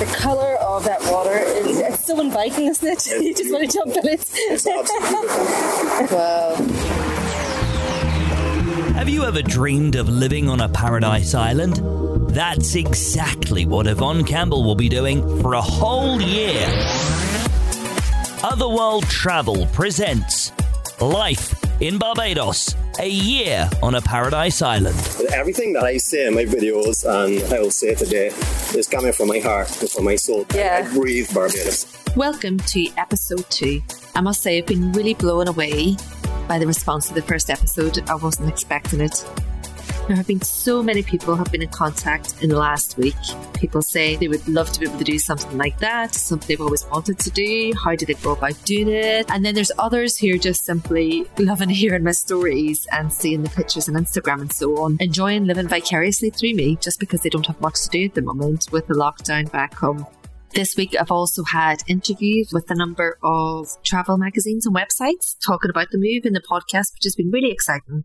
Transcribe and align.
The 0.00 0.06
colour 0.16 0.54
of 0.56 0.84
that 0.84 1.02
water 1.12 1.36
is 1.36 1.78
it's 1.78 2.06
so 2.06 2.18
inviting, 2.20 2.68
isn't 2.68 2.88
it? 2.88 3.06
you 3.22 3.34
just 3.34 3.52
want 3.52 3.70
to 3.70 3.76
jump 3.76 3.94
in 3.94 4.08
it. 4.08 4.30
It's 4.34 4.66
absolutely 4.66 6.16
wow. 6.16 6.54
Have 8.94 9.10
you 9.10 9.24
ever 9.24 9.42
dreamed 9.42 9.96
of 9.96 10.08
living 10.08 10.48
on 10.48 10.62
a 10.62 10.70
paradise 10.70 11.34
island? 11.34 11.82
That's 12.30 12.76
exactly 12.76 13.66
what 13.66 13.86
Yvonne 13.86 14.24
Campbell 14.24 14.64
will 14.64 14.74
be 14.74 14.88
doing 14.88 15.42
for 15.42 15.52
a 15.52 15.60
whole 15.60 16.18
year. 16.18 16.66
Otherworld 18.42 19.04
Travel 19.04 19.66
presents 19.66 20.50
Life 20.98 21.54
in 21.82 21.98
Barbados, 21.98 22.74
a 23.00 23.08
year 23.08 23.68
on 23.82 23.94
a 23.94 24.00
paradise 24.02 24.60
island. 24.60 24.94
Everything 25.32 25.72
that 25.72 25.84
I 25.84 25.96
say 25.96 26.26
in 26.26 26.34
my 26.34 26.44
videos 26.44 27.02
and 27.08 27.42
I 27.50 27.58
will 27.58 27.70
say 27.70 27.94
today 27.94 28.26
is 28.74 28.86
coming 28.86 29.12
from 29.12 29.28
my 29.28 29.38
heart 29.38 29.80
and 29.80 29.90
from 29.90 30.04
my 30.04 30.16
soul. 30.16 30.44
Yeah. 30.54 30.84
I 30.84 30.94
breathe 30.94 31.32
Barbados. 31.32 31.86
Welcome 32.14 32.58
to 32.58 32.88
episode 32.98 33.48
two. 33.48 33.80
I 34.14 34.20
must 34.20 34.42
say, 34.42 34.58
I've 34.58 34.66
been 34.66 34.92
really 34.92 35.14
blown 35.14 35.48
away 35.48 35.96
by 36.46 36.58
the 36.58 36.66
response 36.66 37.08
to 37.08 37.14
the 37.14 37.22
first 37.22 37.48
episode. 37.48 38.06
I 38.10 38.16
wasn't 38.16 38.50
expecting 38.50 39.00
it. 39.00 39.24
There 40.10 40.16
have 40.16 40.26
been 40.26 40.42
so 40.42 40.82
many 40.82 41.04
people 41.04 41.36
have 41.36 41.52
been 41.52 41.62
in 41.62 41.68
contact 41.68 42.42
in 42.42 42.48
the 42.48 42.58
last 42.58 42.98
week. 42.98 43.14
People 43.54 43.80
say 43.80 44.16
they 44.16 44.26
would 44.26 44.48
love 44.48 44.72
to 44.72 44.80
be 44.80 44.86
able 44.88 44.98
to 44.98 45.04
do 45.04 45.20
something 45.20 45.56
like 45.56 45.78
that, 45.78 46.16
something 46.16 46.48
they've 46.48 46.60
always 46.60 46.84
wanted 46.86 47.20
to 47.20 47.30
do. 47.30 47.72
How 47.84 47.94
did 47.94 48.08
they 48.08 48.14
go 48.14 48.32
about 48.32 48.60
doing 48.64 48.88
it? 48.88 49.30
And 49.30 49.44
then 49.44 49.54
there's 49.54 49.70
others 49.78 50.18
who 50.18 50.34
are 50.34 50.38
just 50.38 50.64
simply 50.64 51.28
loving 51.38 51.68
hearing 51.80 52.02
my 52.02 52.10
stories 52.10 52.88
and 52.90 53.12
seeing 53.12 53.44
the 53.44 53.50
pictures 53.50 53.88
on 53.88 53.94
Instagram 53.94 54.40
and 54.40 54.52
so 54.52 54.82
on, 54.82 54.96
enjoying 54.98 55.44
living 55.44 55.68
vicariously 55.68 56.30
through 56.30 56.54
me 56.54 56.74
just 56.80 56.98
because 56.98 57.20
they 57.20 57.30
don't 57.30 57.46
have 57.46 57.60
much 57.60 57.80
to 57.82 57.88
do 57.90 58.06
at 58.06 58.14
the 58.14 58.22
moment 58.22 58.66
with 58.72 58.88
the 58.88 58.94
lockdown 58.94 59.48
back 59.52 59.74
home. 59.74 60.04
This 60.52 60.76
week, 60.76 60.96
I've 60.98 61.12
also 61.12 61.44
had 61.44 61.84
interviews 61.86 62.50
with 62.52 62.68
a 62.68 62.74
number 62.74 63.16
of 63.22 63.80
travel 63.84 64.18
magazines 64.18 64.66
and 64.66 64.74
websites 64.74 65.36
talking 65.46 65.70
about 65.70 65.92
the 65.92 65.98
move 65.98 66.26
in 66.26 66.32
the 66.32 66.40
podcast, 66.40 66.94
which 66.94 67.04
has 67.04 67.14
been 67.14 67.30
really 67.30 67.52
exciting. 67.52 68.02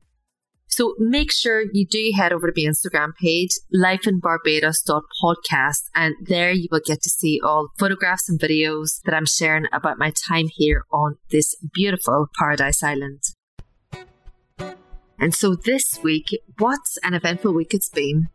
So 0.75 0.93
make 0.99 1.31
sure 1.31 1.63
you 1.71 1.87
do 1.87 2.11
head 2.17 2.33
over 2.33 2.47
to 2.47 2.53
the 2.53 2.65
Instagram 2.65 3.15
page, 3.15 3.51
lifeinbarbados.podcast, 3.73 5.83
and 5.95 6.15
there 6.19 6.51
you 6.51 6.67
will 6.69 6.81
get 6.83 7.01
to 7.03 7.09
see 7.09 7.39
all 7.41 7.69
photographs 7.79 8.27
and 8.27 8.37
videos 8.37 8.99
that 9.05 9.15
I'm 9.15 9.25
sharing 9.25 9.67
about 9.71 9.97
my 9.97 10.11
time 10.27 10.47
here 10.51 10.83
on 10.91 11.15
this 11.31 11.55
beautiful 11.73 12.27
paradise 12.37 12.83
island. 12.83 13.21
And 15.17 15.33
so 15.33 15.55
this 15.55 15.97
week, 16.03 16.37
what 16.57 16.81
an 17.03 17.13
eventful 17.13 17.53
week 17.53 17.73
it's 17.73 17.87
been. 17.87 18.27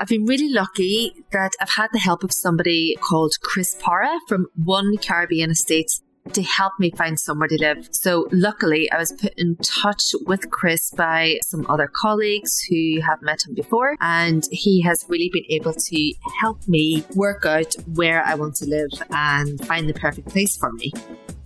I've 0.00 0.08
been 0.08 0.24
really 0.24 0.52
lucky 0.52 1.12
that 1.30 1.52
I've 1.60 1.70
had 1.70 1.90
the 1.92 2.00
help 2.00 2.24
of 2.24 2.32
somebody 2.32 2.96
called 3.00 3.34
Chris 3.40 3.76
Parra 3.78 4.18
from 4.26 4.48
One 4.56 4.96
Caribbean 4.96 5.52
Estates 5.52 6.02
to 6.34 6.42
help 6.42 6.72
me 6.78 6.90
find 6.90 7.18
somewhere 7.18 7.48
to 7.48 7.58
live. 7.58 7.88
So 7.92 8.28
luckily, 8.32 8.90
I 8.90 8.98
was 8.98 9.12
put 9.12 9.34
in 9.36 9.56
touch 9.56 10.14
with 10.26 10.50
Chris 10.50 10.90
by 10.90 11.38
some 11.44 11.66
other 11.68 11.90
colleagues 11.92 12.60
who 12.68 13.00
have 13.00 13.22
met 13.22 13.46
him 13.46 13.54
before, 13.54 13.96
and 14.00 14.46
he 14.50 14.82
has 14.82 15.04
really 15.08 15.30
been 15.32 15.44
able 15.50 15.72
to 15.72 16.14
help 16.40 16.66
me 16.68 17.04
work 17.14 17.44
out 17.44 17.74
where 17.94 18.24
I 18.24 18.34
want 18.34 18.54
to 18.56 18.66
live 18.66 18.90
and 19.10 19.64
find 19.66 19.88
the 19.88 19.94
perfect 19.94 20.28
place 20.28 20.56
for 20.56 20.72
me. 20.72 20.92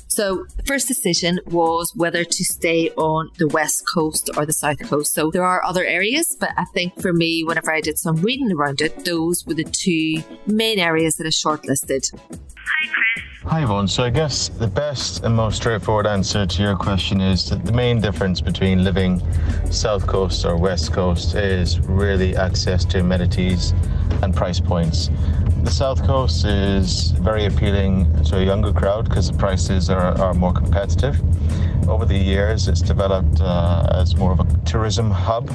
So, 0.08 0.44
the 0.58 0.62
first 0.64 0.88
decision 0.88 1.40
was 1.46 1.90
whether 1.96 2.22
to 2.22 2.44
stay 2.44 2.90
on 2.98 3.30
the 3.38 3.48
west 3.48 3.84
coast 3.88 4.28
or 4.36 4.44
the 4.44 4.52
south 4.52 4.80
coast. 4.80 5.14
So, 5.14 5.30
there 5.30 5.42
are 5.42 5.64
other 5.64 5.86
areas, 5.86 6.36
but 6.38 6.50
I 6.58 6.66
think 6.74 7.00
for 7.00 7.14
me, 7.14 7.44
whenever 7.44 7.72
I 7.72 7.80
did 7.80 7.98
some 7.98 8.16
reading 8.16 8.52
around 8.52 8.82
it, 8.82 9.06
those 9.06 9.46
were 9.46 9.54
the 9.54 9.64
two 9.64 10.22
main 10.46 10.78
areas 10.78 11.16
that 11.16 11.26
I 11.26 11.30
shortlisted. 11.30 12.12
Hi, 13.46 13.64
Yvonne. 13.64 13.88
So 13.88 14.04
I 14.04 14.10
guess 14.10 14.48
the 14.48 14.68
best 14.68 15.24
and 15.24 15.34
most 15.34 15.56
straightforward 15.56 16.06
answer 16.06 16.46
to 16.46 16.62
your 16.62 16.76
question 16.76 17.20
is 17.20 17.50
that 17.50 17.64
the 17.64 17.72
main 17.72 18.00
difference 18.00 18.40
between 18.40 18.84
living 18.84 19.20
South 19.68 20.06
Coast 20.06 20.44
or 20.44 20.56
West 20.56 20.92
Coast 20.92 21.34
is 21.34 21.80
really 21.80 22.36
access 22.36 22.84
to 22.84 23.00
amenities 23.00 23.74
and 24.22 24.32
price 24.32 24.60
points. 24.60 25.10
The 25.64 25.72
South 25.72 26.04
Coast 26.06 26.44
is 26.44 27.10
very 27.10 27.46
appealing 27.46 28.22
to 28.26 28.38
a 28.38 28.44
younger 28.44 28.72
crowd 28.72 29.08
because 29.08 29.32
the 29.32 29.36
prices 29.36 29.90
are, 29.90 30.16
are 30.20 30.34
more 30.34 30.52
competitive. 30.52 31.20
Over 31.88 32.04
the 32.04 32.16
years, 32.16 32.68
it's 32.68 32.80
developed 32.80 33.40
uh, 33.40 33.88
as 33.90 34.14
more 34.14 34.30
of 34.30 34.38
a 34.38 34.44
tourism 34.64 35.10
hub. 35.10 35.50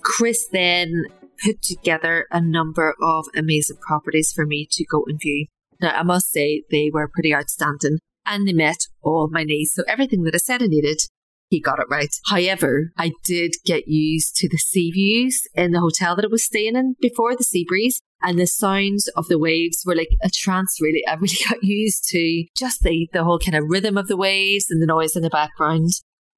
Chris 0.00 0.48
then 0.50 1.04
put 1.44 1.62
together 1.62 2.26
a 2.32 2.40
number 2.40 2.96
of 3.00 3.26
amazing 3.36 3.76
properties 3.76 4.32
for 4.34 4.44
me 4.44 4.66
to 4.72 4.84
go 4.84 5.04
and 5.06 5.20
view. 5.20 5.46
Now, 5.80 5.90
I 5.90 6.02
must 6.02 6.30
say 6.30 6.62
they 6.70 6.90
were 6.92 7.10
pretty 7.12 7.34
outstanding 7.34 7.98
and 8.26 8.46
they 8.48 8.52
met 8.52 8.86
all 9.02 9.28
my 9.30 9.44
needs. 9.44 9.72
So 9.74 9.82
everything 9.86 10.22
that 10.22 10.34
I 10.34 10.38
said 10.38 10.62
I 10.62 10.66
needed, 10.66 11.00
he 11.48 11.60
got 11.60 11.78
it 11.78 11.86
right. 11.90 12.08
However, 12.28 12.90
I 12.96 13.12
did 13.24 13.52
get 13.64 13.86
used 13.86 14.36
to 14.36 14.48
the 14.48 14.58
sea 14.58 14.90
views 14.90 15.40
in 15.54 15.72
the 15.72 15.80
hotel 15.80 16.16
that 16.16 16.24
I 16.24 16.28
was 16.28 16.44
staying 16.44 16.76
in 16.76 16.96
before 17.00 17.36
the 17.36 17.44
sea 17.44 17.64
breeze 17.68 18.00
and 18.22 18.38
the 18.38 18.46
sounds 18.46 19.08
of 19.16 19.28
the 19.28 19.38
waves 19.38 19.82
were 19.84 19.94
like 19.94 20.08
a 20.22 20.30
trance 20.32 20.78
really. 20.80 21.02
I 21.06 21.14
really 21.14 21.36
got 21.48 21.62
used 21.62 22.08
to 22.08 22.44
just 22.56 22.82
the, 22.82 23.08
the 23.12 23.24
whole 23.24 23.38
kind 23.38 23.56
of 23.56 23.64
rhythm 23.68 23.98
of 23.98 24.08
the 24.08 24.16
waves 24.16 24.66
and 24.70 24.80
the 24.80 24.86
noise 24.86 25.14
in 25.14 25.22
the 25.22 25.30
background. 25.30 25.90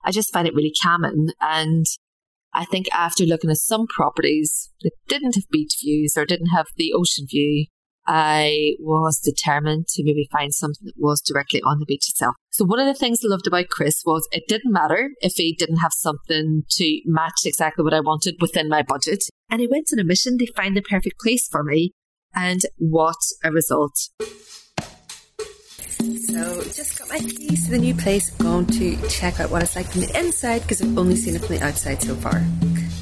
I 0.05 0.11
just 0.11 0.33
find 0.33 0.47
it 0.47 0.55
really 0.55 0.73
calming. 0.83 1.29
And 1.41 1.87
I 2.53 2.65
think 2.65 2.87
after 2.93 3.25
looking 3.25 3.51
at 3.51 3.59
some 3.59 3.87
properties 3.87 4.71
that 4.83 4.93
didn't 5.09 5.35
have 5.35 5.45
beach 5.51 5.77
views 5.83 6.17
or 6.17 6.25
didn't 6.25 6.49
have 6.49 6.67
the 6.77 6.93
ocean 6.93 7.27
view, 7.29 7.67
I 8.07 8.75
was 8.81 9.19
determined 9.19 9.89
to 9.89 10.05
maybe 10.05 10.29
find 10.31 10.55
something 10.55 10.85
that 10.85 10.95
was 10.97 11.21
directly 11.21 11.61
on 11.63 11.79
the 11.79 11.87
beach 11.87 12.09
itself. 12.09 12.35
So 12.51 12.65
one 12.65 12.79
of 12.79 12.87
the 12.87 12.95
things 12.95 13.21
I 13.25 13.29
loved 13.29 13.47
about 13.47 13.69
Chris 13.69 14.03
was 14.07 14.29
it 14.33 14.45
didn't 14.49 14.73
matter 14.73 15.11
if 15.21 15.35
he 15.35 15.55
didn't 15.55 15.79
have 15.79 15.93
something 15.93 16.63
to 16.71 17.01
match 17.05 17.41
exactly 17.45 17.85
what 17.85 17.95
I 17.95 18.01
wanted 18.01 18.37
within 18.41 18.69
my 18.69 18.83
budget. 18.83 19.25
And 19.51 19.61
he 19.61 19.67
went 19.67 19.89
on 19.93 19.99
a 19.99 20.05
mission 20.05 20.39
to 20.39 20.53
find 20.55 20.77
the 20.77 20.83
perfect 20.83 21.21
place 21.21 21.49
for 21.49 21.63
me. 21.63 21.93
And 22.35 22.63
what 22.79 23.17
a 23.45 23.51
result. 23.51 23.95
So 25.99 26.63
just 26.65 26.99
got 26.99 27.09
my 27.09 27.19
keys 27.19 27.65
to 27.65 27.71
the 27.71 27.79
new 27.79 27.95
place. 27.95 28.31
Going 28.31 28.67
to 28.67 28.97
check 29.09 29.41
out 29.41 29.51
what 29.51 29.63
it's 29.63 29.75
like 29.75 29.87
from 29.87 30.03
the 30.03 30.19
inside 30.19 30.63
because 30.63 30.83
I've 30.83 30.97
only 30.99 31.17
seen 31.17 31.35
it 31.35 31.45
from 31.45 31.57
the 31.57 31.65
outside 31.65 32.03
so 32.03 32.15
far. 32.15 32.43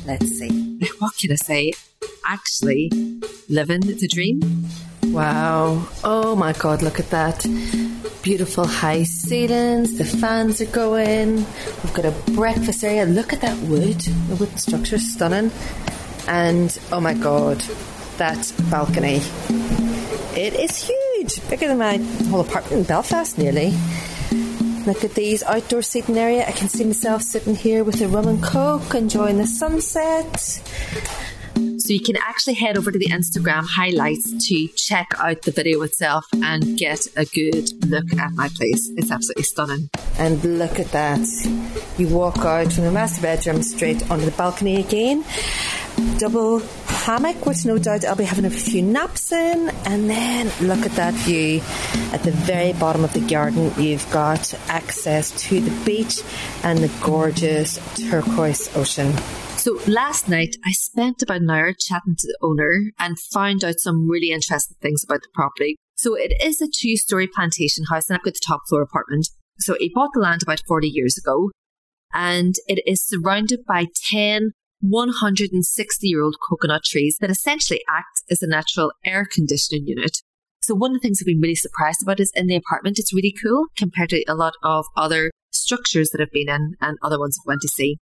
Let's 0.07 0.39
see. 0.39 0.79
What 0.99 1.13
can 1.19 1.33
I 1.33 1.37
say? 1.37 1.73
Actually, 2.27 2.91
living 3.49 3.81
the 3.81 4.09
dream. 4.09 4.41
Wow. 5.15 5.87
Oh 6.03 6.35
my 6.35 6.53
god, 6.55 6.83
look 6.83 6.99
at 6.99 7.11
that. 7.11 7.47
Beautiful 8.23 8.67
high 8.67 9.05
ceilings, 9.05 9.97
the 9.97 10.05
fans 10.05 10.61
are 10.61 10.67
going. 10.67 11.37
We've 11.37 11.95
got 11.95 12.05
a 12.07 12.11
breakfast 12.33 12.83
area. 12.83 13.07
Look 13.07 13.33
at 13.33 13.41
that 13.43 13.57
wood. 13.69 14.01
The 14.01 14.35
wooden 14.35 14.59
structure 14.59 14.97
is 14.97 15.15
stunning. 15.15 15.53
And 16.27 16.77
oh 16.91 17.01
my 17.01 17.15
god, 17.15 17.61
that 18.17 18.53
balcony. 18.69 19.21
It 20.37 20.55
is 20.55 20.91
huge. 20.91 21.49
Bigger 21.49 21.69
than 21.69 21.79
my 21.79 21.99
whole 22.29 22.41
apartment 22.41 22.81
in 22.81 22.83
Belfast 22.83 23.39
nearly. 23.39 23.73
Look 24.85 25.05
at 25.05 25.15
these 25.15 25.45
outdoor 25.45 25.83
seating 25.83 26.19
area. 26.19 26.45
I 26.45 26.51
can 26.51 26.69
see 26.69 26.83
myself 26.85 27.23
sitting 27.23 27.55
here 27.55 27.85
with 27.85 28.03
a 28.03 28.09
rum 28.09 28.27
and 28.27 28.43
coke, 28.43 28.97
enjoying 28.97 29.39
the 29.39 29.47
sunset. 29.47 30.61
So 31.55 31.93
you 31.93 32.01
can 32.01 32.17
actually 32.17 32.55
head 32.55 32.79
over 32.79 32.91
to 32.91 32.99
the 32.99 33.09
Instagram 33.09 33.65
highlights 33.67 34.49
to 34.49 34.69
check 34.69 35.09
out 35.19 35.43
the 35.43 35.51
video 35.51 35.83
itself 35.83 36.25
and 36.33 36.79
get 36.79 37.07
a 37.17 37.27
good 37.27 37.71
look 37.85 38.11
at 38.15 38.33
my 38.33 38.49
place. 38.49 38.91
It's 38.97 39.11
absolutely 39.11 39.43
stunning. 39.43 39.91
And 40.19 40.43
look 40.59 40.81
at 40.81 40.93
that. 40.93 41.21
You 41.99 42.09
walk 42.09 42.39
out 42.39 42.73
from 42.73 42.85
the 42.85 42.91
master 42.91 43.21
bedroom 43.21 43.63
straight 43.63 44.11
onto 44.11 44.25
the 44.25 44.31
balcony 44.31 44.77
again. 44.77 45.25
Double 46.19 46.61
hammock, 46.87 47.45
which 47.45 47.67
no 47.67 47.77
doubt 47.77 48.05
I'll 48.07 48.17
be 48.17 48.25
having 48.25 48.47
a 48.47 48.51
few 48.51 48.81
naps 48.81 49.31
in. 49.31 49.71
And 49.85 50.09
then 50.09 50.51
look 50.67 50.87
at 50.87 50.93
that 50.93 51.13
view. 51.15 51.61
At 52.15 52.23
the 52.23 52.33
very 52.33 52.73
bottom 52.73 53.05
of 53.05 53.13
the 53.13 53.21
garden, 53.21 53.73
you've 53.77 54.11
got 54.11 54.55
access 54.69 55.31
to 55.49 55.61
the 55.61 55.85
beach 55.85 56.23
and 56.63 56.79
the 56.79 56.91
gorgeous 57.03 57.79
turquoise 58.09 58.75
ocean. 58.75 59.13
So 59.65 59.81
last 59.87 60.29
night, 60.29 60.57
I 60.63 60.73
spent 60.73 61.23
about 61.23 61.41
an 61.41 61.49
hour 61.49 61.73
chatting 61.73 62.17
to 62.19 62.27
the 62.27 62.37
owner 62.43 62.93
and 62.99 63.19
found 63.19 63.65
out 63.65 63.81
some 63.81 64.11
really 64.11 64.31
interesting 64.31 64.77
things 64.83 65.03
about 65.03 65.23
the 65.23 65.31
property. 65.33 65.77
So 65.97 66.15
it 66.15 66.35
is 66.45 66.61
a 66.61 66.69
two 66.69 66.99
story 66.99 67.27
plantation 67.27 67.87
house, 67.89 68.11
and 68.11 68.19
I've 68.19 68.23
got 68.23 68.35
the 68.35 68.41
top 68.47 68.61
floor 68.69 68.83
apartment. 68.83 69.27
So 69.61 69.75
he 69.81 69.91
bought 69.95 70.11
the 70.13 70.21
land 70.21 70.43
about 70.43 70.61
40 70.69 70.89
years 70.89 71.17
ago, 71.17 71.51
and 72.13 72.57
it 72.67 72.83
is 72.85 73.07
surrounded 73.07 73.61
by 73.67 73.87
10 74.11 74.51
160 74.83 76.07
year 76.07 76.23
old 76.23 76.37
coconut 76.47 76.85
trees 76.85 77.17
that 77.23 77.31
essentially 77.31 77.81
act 77.89 78.23
as 78.31 78.43
a 78.43 78.47
natural 78.47 78.93
air 79.07 79.25
conditioning 79.25 79.87
unit. 79.87 80.19
So 80.61 80.75
one 80.75 80.91
of 80.91 81.01
the 81.01 81.09
things 81.09 81.23
I've 81.23 81.27
been 81.27 81.41
really 81.41 81.55
surprised 81.55 82.03
about 82.03 82.21
is 82.21 82.31
in 82.35 82.49
the 82.49 82.57
apartment, 82.57 82.99
it's 82.99 83.15
really 83.15 83.35
cool 83.43 83.65
compared 83.79 84.11
to 84.11 84.23
a 84.29 84.35
lot 84.35 84.53
of 84.63 84.85
other 84.95 85.31
structures 85.53 86.11
that 86.11 86.21
I've 86.21 86.31
been 86.33 86.51
in 86.51 86.75
and 86.83 86.99
other 87.01 87.19
ones 87.19 87.39
I've 87.41 87.49
went 87.49 87.63
to 87.63 87.69
see. 87.69 87.97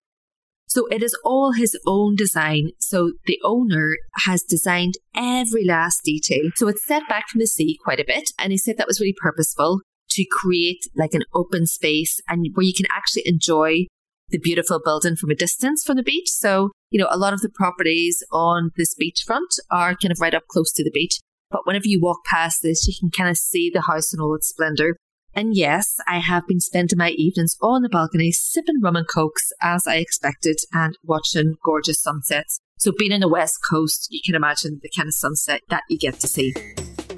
So 0.71 0.87
it 0.87 1.03
is 1.03 1.19
all 1.25 1.53
his 1.53 1.77
own 1.85 2.15
design. 2.15 2.71
So 2.79 3.13
the 3.27 3.41
owner 3.45 3.97
has 4.25 4.43
designed 4.43 4.95
every 5.17 5.65
last 5.65 6.03
detail. 6.05 6.51
So 6.55 6.69
it's 6.69 6.87
set 6.87 7.09
back 7.09 7.29
from 7.29 7.41
the 7.41 7.49
sea 7.49 7.77
quite 7.83 7.99
a 7.99 8.05
bit. 8.07 8.31
And 8.39 8.53
he 8.53 8.59
said 8.59 8.77
that 8.79 8.87
was 8.87 9.01
really 9.01 9.17
purposeful 9.21 9.81
to 10.11 10.25
create 10.41 10.87
like 10.95 11.13
an 11.13 11.25
open 11.35 11.67
space 11.67 12.21
and 12.29 12.47
where 12.55 12.65
you 12.65 12.73
can 12.73 12.87
actually 12.95 13.27
enjoy 13.27 13.87
the 14.29 14.39
beautiful 14.39 14.81
building 14.85 15.17
from 15.17 15.31
a 15.31 15.35
distance 15.35 15.83
from 15.85 15.97
the 15.97 16.05
beach. 16.05 16.29
So, 16.29 16.71
you 16.91 17.01
know, 17.01 17.09
a 17.11 17.19
lot 17.19 17.33
of 17.33 17.41
the 17.41 17.51
properties 17.53 18.23
on 18.31 18.71
this 18.77 18.95
beachfront 18.95 19.59
are 19.73 19.97
kind 19.97 20.13
of 20.13 20.21
right 20.21 20.35
up 20.35 20.45
close 20.49 20.71
to 20.73 20.85
the 20.85 20.93
beach. 20.93 21.19
But 21.51 21.67
whenever 21.67 21.89
you 21.89 22.01
walk 22.01 22.25
past 22.25 22.63
this, 22.63 22.87
you 22.87 22.95
can 22.99 23.11
kind 23.11 23.29
of 23.29 23.37
see 23.37 23.71
the 23.75 23.83
house 23.89 24.15
in 24.15 24.21
all 24.21 24.37
its 24.37 24.49
splendor. 24.49 24.95
And 25.35 25.55
yes, 25.55 25.97
I 26.09 26.19
have 26.19 26.47
been 26.47 26.61
spending 26.61 26.99
my 26.99 27.11
evenings 27.11 27.57
on 27.63 27.83
the 27.83 27.89
balcony 27.89 28.33
sipping 28.33 28.81
rum 28.83 28.97
and 28.97 29.07
cokes 29.07 29.53
as 29.63 29.87
I 29.87 29.97
expected 29.97 30.57
and 30.73 30.99
watching 31.05 31.55
gorgeous 31.65 32.03
sunsets. 32.03 32.61
So 32.79 32.93
being 32.97 33.13
in 33.13 33.21
the 33.21 33.29
west 33.29 33.59
coast, 33.69 34.09
you 34.11 34.21
can 34.25 34.35
imagine 34.35 34.81
the 34.83 34.91
kind 34.97 35.07
of 35.07 35.15
sunset 35.15 35.63
that 35.69 35.83
you 35.89 35.99
get 35.99 36.15
to 36.21 36.29
see. 36.29 36.55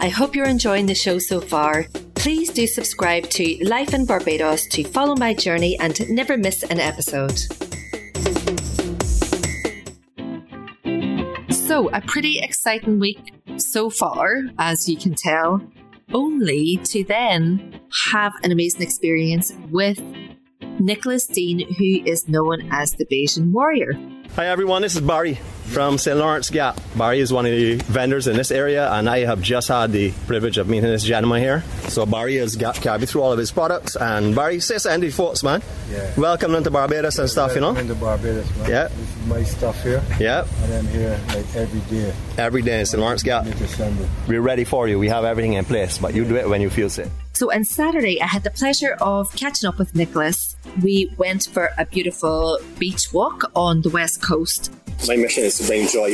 I 0.00 0.08
hope 0.08 0.34
you're 0.34 0.46
enjoying 0.46 0.86
the 0.86 0.94
show 0.94 1.18
so 1.18 1.40
far. 1.40 1.86
Please 2.14 2.50
do 2.50 2.66
subscribe 2.66 3.24
to 3.30 3.56
Life 3.64 3.94
in 3.94 4.04
Barbados 4.04 4.66
to 4.68 4.84
follow 4.84 5.16
my 5.16 5.34
journey 5.34 5.78
and 5.78 6.08
never 6.10 6.36
miss 6.36 6.62
an 6.64 6.80
episode. 6.80 7.38
So, 11.52 11.88
a 11.90 12.00
pretty 12.02 12.40
exciting 12.40 12.98
week 12.98 13.32
so 13.56 13.88
far, 13.88 14.42
as 14.58 14.88
you 14.88 14.96
can 14.96 15.14
tell, 15.14 15.62
only 16.14 16.78
to 16.84 17.04
then 17.04 17.80
have 18.12 18.32
an 18.42 18.52
amazing 18.52 18.82
experience 18.82 19.52
with 19.70 20.00
Nicholas 20.78 21.26
Deane, 21.26 21.66
who 21.74 22.02
is 22.04 22.28
known 22.28 22.68
as 22.72 22.92
the 22.92 23.06
Bajan 23.06 23.52
Warrior. 23.52 23.92
Hi 24.36 24.46
everyone, 24.46 24.82
this 24.82 24.94
is 24.94 25.00
Barry 25.00 25.38
from 25.72 25.96
St. 25.96 26.18
Lawrence 26.18 26.50
Gap. 26.50 26.78
Barry 26.96 27.20
is 27.20 27.32
one 27.32 27.46
of 27.46 27.52
the 27.52 27.76
vendors 27.76 28.26
in 28.26 28.36
this 28.36 28.50
area, 28.50 28.90
and 28.92 29.08
I 29.08 29.20
have 29.20 29.40
just 29.40 29.68
had 29.68 29.90
the 29.90 30.12
privilege 30.26 30.58
of 30.58 30.68
meeting 30.68 30.90
this 30.90 31.02
gentleman 31.02 31.40
here. 31.40 31.62
So 31.88 32.04
Barry 32.04 32.36
has 32.36 32.56
got 32.56 32.76
carried 32.76 33.08
through 33.08 33.22
all 33.22 33.32
of 33.32 33.38
his 33.38 33.50
products, 33.50 33.96
and 33.96 34.34
Barry, 34.34 34.60
say 34.60 34.78
something 34.78 35.00
to 35.00 35.10
folks, 35.10 35.42
man. 35.42 35.62
Yeah. 35.90 36.12
Welcome 36.16 36.54
into 36.54 36.70
Barbados 36.70 37.18
and 37.18 37.28
stuff, 37.28 37.54
you 37.54 37.60
know. 37.62 37.74
Into 37.74 37.94
Barbados, 37.94 38.54
man. 38.58 38.70
Yeah. 38.70 38.88
This 38.88 39.16
is 39.16 39.26
my 39.26 39.42
stuff 39.44 39.82
here. 39.82 40.02
Yeah, 40.20 40.46
And 40.64 40.74
I'm 40.74 40.86
here 40.88 41.18
like 41.28 41.56
every 41.56 41.80
day. 41.90 42.12
every 42.36 42.62
day 42.62 42.80
in 42.80 42.86
St. 42.86 43.00
Lawrence 43.00 43.22
Gap. 43.22 43.44
Mid 43.46 43.58
December. 43.58 44.06
We're 44.28 44.42
ready 44.42 44.64
for 44.64 44.88
you. 44.88 44.98
We 44.98 45.08
have 45.08 45.24
everything 45.24 45.54
in 45.54 45.64
place, 45.64 45.96
but 45.98 46.14
you 46.14 46.24
do 46.24 46.36
it 46.36 46.48
when 46.48 46.60
you 46.60 46.68
feel 46.70 46.88
fit. 46.90 47.08
So 47.34 47.50
on 47.52 47.64
Saturday, 47.64 48.20
I 48.20 48.26
had 48.26 48.44
the 48.44 48.50
pleasure 48.50 48.96
of 49.00 49.34
catching 49.34 49.66
up 49.66 49.78
with 49.78 49.94
Nicholas. 49.94 50.54
We 50.82 51.10
went 51.16 51.48
for 51.50 51.70
a 51.78 51.86
beautiful 51.86 52.58
beach 52.78 53.12
walk 53.12 53.50
on 53.56 53.80
the 53.80 53.88
west 53.88 54.20
coast. 54.22 54.70
My 55.08 55.16
mission 55.16 55.42
is 55.42 55.58
to 55.58 55.66
bring 55.66 55.88
joy. 55.88 56.10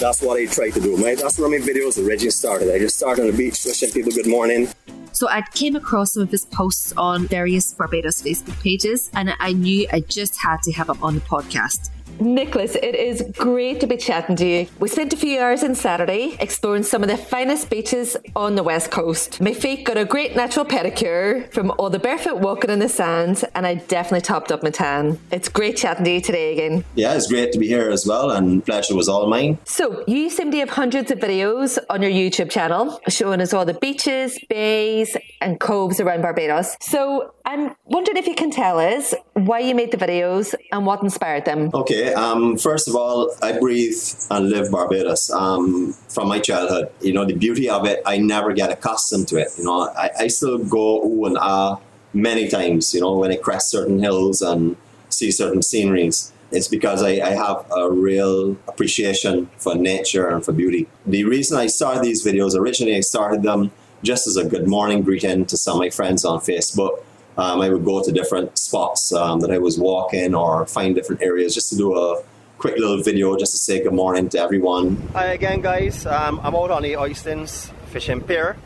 That's 0.00 0.20
what 0.20 0.38
I 0.38 0.46
try 0.46 0.70
to 0.70 0.80
do. 0.80 0.96
My, 0.96 1.14
that's 1.14 1.38
where 1.38 1.48
my 1.48 1.64
videos 1.64 2.04
originally 2.04 2.30
started. 2.30 2.74
I 2.74 2.78
just 2.78 2.96
started 2.96 3.22
on 3.22 3.30
the 3.30 3.36
beach, 3.36 3.64
wishing 3.64 3.92
people 3.92 4.10
good 4.10 4.26
morning. 4.26 4.68
So 5.12 5.28
I 5.28 5.42
came 5.54 5.76
across 5.76 6.14
some 6.14 6.24
of 6.24 6.30
his 6.32 6.44
posts 6.46 6.92
on 6.96 7.28
various 7.28 7.72
Barbados 7.72 8.20
Facebook 8.20 8.60
pages, 8.60 9.08
and 9.14 9.34
I 9.38 9.52
knew 9.52 9.86
I 9.92 10.00
just 10.00 10.36
had 10.42 10.62
to 10.62 10.72
have 10.72 10.88
him 10.88 11.00
on 11.00 11.14
the 11.14 11.20
podcast. 11.20 11.90
Nicholas, 12.20 12.74
it 12.74 12.94
is 12.94 13.22
great 13.36 13.80
to 13.80 13.86
be 13.86 13.96
chatting 13.96 14.36
to 14.36 14.46
you. 14.46 14.66
We 14.78 14.88
spent 14.88 15.12
a 15.12 15.16
few 15.16 15.40
hours 15.40 15.62
on 15.62 15.74
Saturday 15.74 16.36
exploring 16.40 16.82
some 16.84 17.02
of 17.02 17.08
the 17.08 17.16
finest 17.16 17.70
beaches 17.70 18.16
on 18.36 18.54
the 18.54 18.62
west 18.62 18.90
coast. 18.90 19.40
My 19.40 19.52
feet 19.52 19.84
got 19.84 19.96
a 19.96 20.04
great 20.04 20.36
natural 20.36 20.64
pedicure 20.64 21.52
from 21.52 21.72
all 21.78 21.90
the 21.90 21.98
barefoot 21.98 22.38
walking 22.38 22.70
in 22.70 22.78
the 22.78 22.88
sands, 22.88 23.44
and 23.54 23.66
I 23.66 23.74
definitely 23.74 24.22
topped 24.22 24.52
up 24.52 24.62
my 24.62 24.70
tan. 24.70 25.18
It's 25.30 25.48
great 25.48 25.76
chatting 25.76 26.04
to 26.04 26.10
you 26.10 26.20
today 26.20 26.52
again. 26.52 26.84
Yeah, 26.94 27.14
it's 27.14 27.26
great 27.26 27.52
to 27.52 27.58
be 27.58 27.66
here 27.66 27.90
as 27.90 28.06
well, 28.06 28.30
and 28.30 28.64
pleasure 28.64 28.94
was 28.94 29.08
all 29.08 29.26
mine. 29.28 29.58
So, 29.64 30.04
you 30.06 30.30
seem 30.30 30.50
to 30.52 30.58
have 30.58 30.70
hundreds 30.70 31.10
of 31.10 31.18
videos 31.18 31.78
on 31.90 32.02
your 32.02 32.10
YouTube 32.10 32.50
channel 32.50 33.00
showing 33.08 33.40
us 33.40 33.52
all 33.52 33.64
the 33.64 33.74
beaches, 33.74 34.38
bays, 34.48 35.16
and 35.40 35.60
coves 35.60 36.00
around 36.00 36.22
Barbados. 36.22 36.76
So, 36.80 37.33
I'm 37.46 37.74
wondering 37.84 38.16
if 38.16 38.26
you 38.26 38.34
can 38.34 38.50
tell 38.50 38.78
us 38.78 39.14
why 39.34 39.58
you 39.58 39.74
made 39.74 39.90
the 39.90 39.98
videos 39.98 40.54
and 40.72 40.86
what 40.86 41.02
inspired 41.02 41.44
them. 41.44 41.70
Okay, 41.74 42.14
um, 42.14 42.56
first 42.56 42.88
of 42.88 42.96
all, 42.96 43.30
I 43.42 43.58
breathe 43.58 44.00
and 44.30 44.48
live 44.48 44.70
Barbados 44.70 45.30
um, 45.30 45.92
from 46.08 46.28
my 46.28 46.38
childhood. 46.38 46.90
You 47.02 47.12
know, 47.12 47.26
the 47.26 47.34
beauty 47.34 47.68
of 47.68 47.84
it, 47.86 48.00
I 48.06 48.16
never 48.16 48.54
get 48.54 48.70
accustomed 48.70 49.28
to 49.28 49.36
it. 49.36 49.48
You 49.58 49.64
know, 49.64 49.90
I, 49.90 50.10
I 50.20 50.26
still 50.28 50.58
go 50.58 51.04
ooh 51.04 51.26
and 51.26 51.36
ah 51.38 51.78
many 52.14 52.48
times, 52.48 52.94
you 52.94 53.00
know, 53.00 53.16
when 53.16 53.30
I 53.30 53.36
crest 53.36 53.70
certain 53.70 53.98
hills 53.98 54.40
and 54.40 54.76
see 55.10 55.30
certain 55.30 55.60
sceneries. 55.62 56.32
It's 56.50 56.68
because 56.68 57.02
I, 57.02 57.20
I 57.20 57.30
have 57.30 57.66
a 57.76 57.90
real 57.90 58.52
appreciation 58.68 59.50
for 59.58 59.74
nature 59.74 60.28
and 60.28 60.44
for 60.44 60.52
beauty. 60.52 60.88
The 61.04 61.24
reason 61.24 61.58
I 61.58 61.66
started 61.66 62.04
these 62.04 62.24
videos, 62.24 62.54
originally 62.54 62.96
I 62.96 63.00
started 63.00 63.42
them 63.42 63.72
just 64.02 64.26
as 64.26 64.36
a 64.36 64.44
good 64.44 64.68
morning 64.68 65.02
greeting 65.02 65.46
to 65.46 65.56
some 65.56 65.74
of 65.74 65.80
my 65.80 65.90
friends 65.90 66.24
on 66.24 66.38
Facebook. 66.40 67.02
Um, 67.36 67.60
I 67.60 67.68
would 67.68 67.84
go 67.84 68.02
to 68.02 68.12
different 68.12 68.56
spots 68.58 69.12
um, 69.12 69.40
that 69.40 69.50
I 69.50 69.58
was 69.58 69.76
walking 69.78 70.34
or 70.34 70.66
find 70.66 70.94
different 70.94 71.20
areas 71.20 71.54
just 71.54 71.68
to 71.70 71.76
do 71.76 71.96
a 71.96 72.22
quick 72.58 72.78
little 72.78 73.02
video 73.02 73.36
just 73.36 73.52
to 73.52 73.58
say 73.58 73.82
good 73.82 73.92
morning 73.92 74.28
to 74.30 74.38
everyone. 74.38 74.96
Hi 75.12 75.26
again, 75.26 75.60
guys. 75.60 76.06
Um, 76.06 76.40
I'm 76.44 76.54
out 76.54 76.70
on 76.70 76.82
the 76.82 76.92
Oistins 76.92 77.72
fishing 77.86 78.20
pier. 78.20 78.56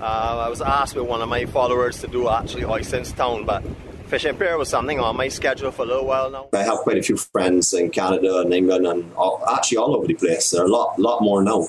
Uh, 0.00 0.44
I 0.46 0.48
was 0.48 0.60
asked 0.60 0.94
by 0.94 1.00
one 1.00 1.20
of 1.20 1.28
my 1.28 1.46
followers 1.46 2.00
to 2.02 2.06
do 2.06 2.28
actually 2.28 2.62
Oistins 2.62 3.14
Town, 3.14 3.44
but 3.44 3.64
fishing 4.06 4.36
pier 4.36 4.56
was 4.56 4.68
something 4.68 5.00
on 5.00 5.16
my 5.16 5.26
schedule 5.26 5.72
for 5.72 5.82
a 5.82 5.86
little 5.86 6.06
while 6.06 6.30
now. 6.30 6.46
I 6.52 6.62
have 6.62 6.78
quite 6.78 6.98
a 6.98 7.02
few 7.02 7.16
friends 7.16 7.74
in 7.74 7.90
Canada 7.90 8.38
and 8.38 8.54
England 8.54 8.86
and 8.86 9.12
all, 9.14 9.42
actually 9.50 9.78
all 9.78 9.96
over 9.96 10.06
the 10.06 10.14
place. 10.14 10.50
There 10.50 10.62
are 10.62 10.66
a 10.66 10.70
lot, 10.70 10.96
lot 10.96 11.22
more 11.22 11.42
now. 11.42 11.66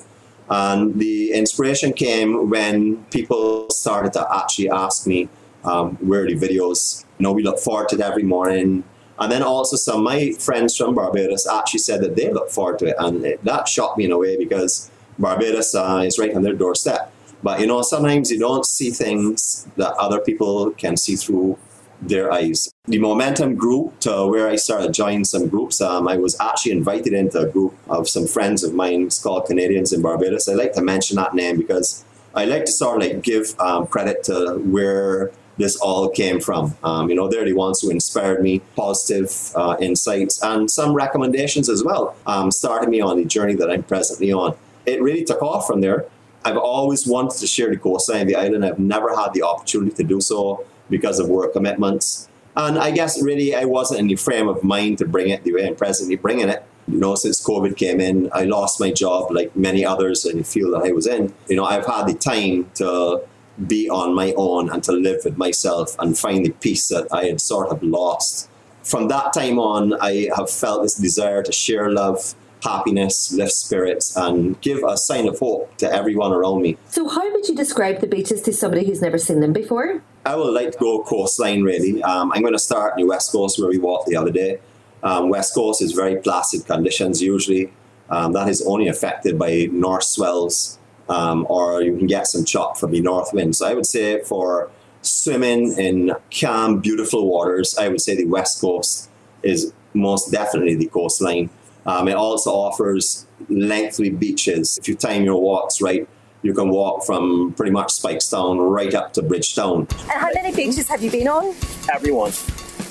And 0.50 1.00
the 1.00 1.32
inspiration 1.32 1.94
came 1.94 2.52
when 2.52 3.04
people 3.06 3.72
started 3.72 4.14
to 4.14 4.28
actually 4.32 4.70
ask 4.70 5.08
me 5.08 5.30
um, 5.63 5.98
videos. 5.98 7.06
You 7.18 7.24
know, 7.24 7.31
we 7.31 7.44
look 7.44 7.60
forward 7.60 7.89
to 7.89 7.95
it 7.95 8.01
every 8.01 8.24
morning. 8.24 8.83
And 9.19 9.31
then 9.31 9.44
also 9.44 9.75
some 9.75 9.98
of 9.98 10.04
my 10.04 10.31
friends 10.33 10.75
from 10.75 10.95
Barbados 10.95 11.48
actually 11.48 11.80
said 11.80 12.01
that 12.01 12.15
they 12.15 12.31
look 12.31 12.50
forward 12.50 12.80
to 12.80 12.88
it. 12.88 12.95
And 13.00 13.24
it, 13.25 13.44
that 13.44 13.68
shocked 13.68 13.98
me 13.98 14.06
in 14.06 14.12
a 14.12 14.18
way 14.18 14.38
because 14.38 14.89
Barbados 15.19 15.75
uh, 15.75 16.04
is 16.06 16.18
right 16.18 16.36
on 16.36 16.42
their 16.42 16.54
doorstep. 16.54 17.12
But, 17.44 17.60
you 17.60 17.68
know, 17.68 17.81
sometimes 17.81 18.31
you 18.31 18.39
don't 18.39 18.65
see 18.65 18.89
things 18.89 19.68
that 19.75 19.94
other 19.94 20.19
people 20.19 20.71
can 20.71 20.98
see 20.98 21.15
through 21.15 21.57
their 22.01 22.31
eyes. 22.31 22.74
The 22.86 23.00
momentum 23.00 23.56
grew 23.56 23.94
to 24.01 24.27
where 24.27 24.48
I 24.48 24.56
started 24.56 24.94
joining 24.94 25.25
some 25.25 25.48
groups. 25.48 25.80
Um, 25.81 26.07
I 26.07 26.18
was 26.18 26.39
actually 26.39 26.74
invited 26.74 27.13
into 27.13 27.39
a 27.39 27.48
group 27.48 27.75
of 27.88 28.09
some 28.09 28.27
friends 28.27 28.63
of 28.63 28.74
mine 28.74 29.04
it's 29.04 29.21
called 29.21 29.45
Canadians 29.45 29.94
in 29.94 30.01
Barbados. 30.01 30.50
I 30.50 30.54
like 30.54 30.74
to 30.74 30.81
mention 30.81 31.16
that 31.18 31.33
name 31.33 31.57
because 31.57 32.04
I 32.36 32.45
like 32.45 32.66
to 32.66 32.71
sort 32.71 33.02
of 33.02 33.07
like 33.07 33.21
give 33.21 33.57
um, 33.59 33.88
credit 33.88 34.23
to 34.23 34.56
where 34.66 35.31
this 35.57 35.76
all 35.78 36.10
came 36.10 36.40
from. 36.40 36.76
Um, 36.83 37.10
you 37.10 37.16
know, 37.16 37.28
they're 37.28 37.45
the 37.45 37.54
ones 37.54 37.81
who 37.81 37.90
inspired 37.90 38.42
me, 38.42 38.60
positive 38.76 39.52
uh, 39.56 39.76
insights, 39.80 40.42
and 40.42 40.69
some 40.69 40.94
recommendations 40.94 41.69
as 41.69 41.83
well, 41.83 42.16
um, 42.26 42.52
started 42.52 42.90
me 42.90 43.02
on 43.02 43.18
the 43.18 43.26
journey 43.26 43.56
that 43.56 43.69
I'm 43.69 43.83
presently 43.83 44.31
on. 44.31 44.56
It 44.86 45.02
really 45.02 45.24
took 45.24 45.42
off 45.42 45.68
from 45.68 45.81
there. 45.81 46.06
I've 46.45 46.57
always 46.57 47.07
wanted 47.07 47.40
to 47.40 47.48
share 47.48 47.69
the 47.69 47.78
coastline 47.78 48.22
of 48.22 48.28
the 48.28 48.36
island. 48.36 48.66
I've 48.66 48.80
never 48.80 49.16
had 49.16 49.33
the 49.33 49.44
opportunity 49.44 49.95
to 49.95 50.04
do 50.04 50.19
so 50.19 50.66
because 50.90 51.19
of 51.19 51.30
work 51.30 51.54
commitments. 51.54 52.28
And 52.56 52.78
I 52.78 52.92
guess 52.92 53.22
really 53.22 53.56
I 53.56 53.66
wasn't 53.66 54.02
in 54.02 54.07
the 54.07 54.16
frame 54.16 54.48
of 54.48 54.64
mind 54.64 54.98
to 55.00 55.06
bring 55.06 55.30
it 55.30 55.44
the 55.44 55.54
way 55.54 55.68
I'm 55.68 55.76
presently 55.76 56.16
bringing 56.16 56.50
it. 56.50 56.64
You 56.88 57.00
know, 57.00 57.16
since 57.16 57.42
COVID 57.44 57.78
came 57.78 58.02
in, 58.02 58.30
I 58.33 58.44
lost 58.44 58.80
my 58.80 58.92
job 58.92 59.31
like 59.31 59.56
many 59.56 59.86
others 59.86 60.26
in 60.26 60.38
the 60.38 60.44
field 60.44 60.74
that 60.74 60.86
I 60.86 60.92
was 60.92 61.07
in. 61.07 61.33
You 61.48 61.56
know, 61.56 61.64
I've 61.64 61.86
had 61.86 62.07
the 62.07 62.14
time 62.14 62.69
to 62.76 63.24
be 63.68 63.90
on 63.90 64.16
my 64.16 64.33
own 64.36 64.69
and 64.69 64.83
to 64.83 64.92
live 64.92 65.24
with 65.26 65.38
myself 65.38 65.95
and 66.00 66.18
find 66.18 66.45
the 66.45 66.52
peace 66.52 66.88
that 66.90 67.07
I 67.12 67.26
had 67.26 67.42
sort 67.42 67.69
of 67.69 67.83
lost. 67.83 68.50
From 68.83 69.07
that 69.07 69.33
time 69.33 69.60
on, 69.60 69.94
I 70.02 70.30
have 70.36 70.50
felt 70.50 70.83
this 70.83 70.95
desire 70.95 71.42
to 71.44 71.52
share 71.52 71.90
love, 71.92 72.36
happiness, 72.64 73.31
lift 73.31 73.54
spirits, 73.54 74.16
and 74.18 74.60
give 74.62 74.83
a 74.83 74.98
sign 74.98 75.28
of 75.28 75.40
hope 75.40 75.78
to 75.78 75.92
everyone 75.92 76.33
around 76.33 76.62
me. 76.62 76.78
So, 76.90 77.07
how 77.07 77.31
would 77.31 77.48
you 77.48 77.56
describe 77.56 78.02
the 78.02 78.07
beaches 78.07 78.42
to 78.42 78.54
somebody 78.54 78.86
who's 78.86 79.02
never 79.02 79.18
seen 79.18 79.40
them 79.40 79.54
before? 79.54 80.02
I 80.26 80.36
would 80.36 80.54
like 80.54 80.72
to 80.72 80.78
go 80.78 81.04
coastline 81.04 81.64
really. 81.64 82.02
Um, 82.04 82.31
I'm 82.33 82.42
going 82.42 82.54
to 82.54 82.60
start 82.60 82.98
in 82.98 83.06
the 83.06 83.10
West 83.10 83.31
Coast 83.31 83.60
where 83.60 83.69
we 83.69 83.78
walked 83.78 84.07
the 84.07 84.16
other 84.16 84.31
day. 84.31 84.60
Um, 85.02 85.30
West 85.30 85.54
Coast 85.54 85.81
is 85.81 85.92
very 85.92 86.18
placid 86.18 86.66
conditions 86.66 87.22
usually. 87.22 87.72
Um, 88.10 88.33
that 88.33 88.48
is 88.50 88.62
only 88.66 88.88
affected 88.88 89.40
by 89.40 89.68
north 89.72 90.04
swells 90.04 90.80
um, 91.10 91.45
or 91.50 91.81
you 91.81 91.98
can 91.98 92.07
get 92.07 92.28
some 92.28 92.45
chop 92.45 92.78
from 92.78 92.92
the 92.92 93.02
north 93.02 93.33
wind. 93.33 93.56
So 93.56 93.68
I 93.68 93.74
would 93.74 93.86
say 93.86 94.22
for 94.24 94.69
swimming 95.02 95.78
in 95.78 96.14
calm, 96.31 96.80
beautiful 96.80 97.28
waters, 97.30 97.78
I 97.78 97.90
would 97.90 98.02
say 98.02 98.16
the 98.16 98.26
West 98.26 98.62
Coast 98.62 99.10
is 99.44 99.74
most 99.94 100.31
definitely 100.31 100.76
the 100.76 100.88
coastline. 100.88 101.50
Um, 101.86 102.07
it 102.07 102.16
also 102.16 102.52
offers 102.52 103.28
lengthy 103.50 104.10
beaches. 104.10 104.78
If 104.78 104.88
you 104.88 104.95
time 104.95 105.24
your 105.24 105.42
walks 105.42 105.81
right, 105.81 106.07
you 106.42 106.54
can 106.54 106.69
walk 106.69 107.06
from 107.06 107.54
pretty 107.54 107.72
much 107.72 107.90
Speightstown 107.90 108.69
right 108.69 108.94
up 108.94 109.14
to 109.14 109.22
Bridgetown. 109.22 109.88
And 109.90 110.12
how 110.12 110.30
many 110.33 110.56
beaches 110.56 110.88
have 110.88 111.02
you 111.02 111.12
been 111.12 111.28
on? 111.28 111.54
Everyone. 111.94 112.31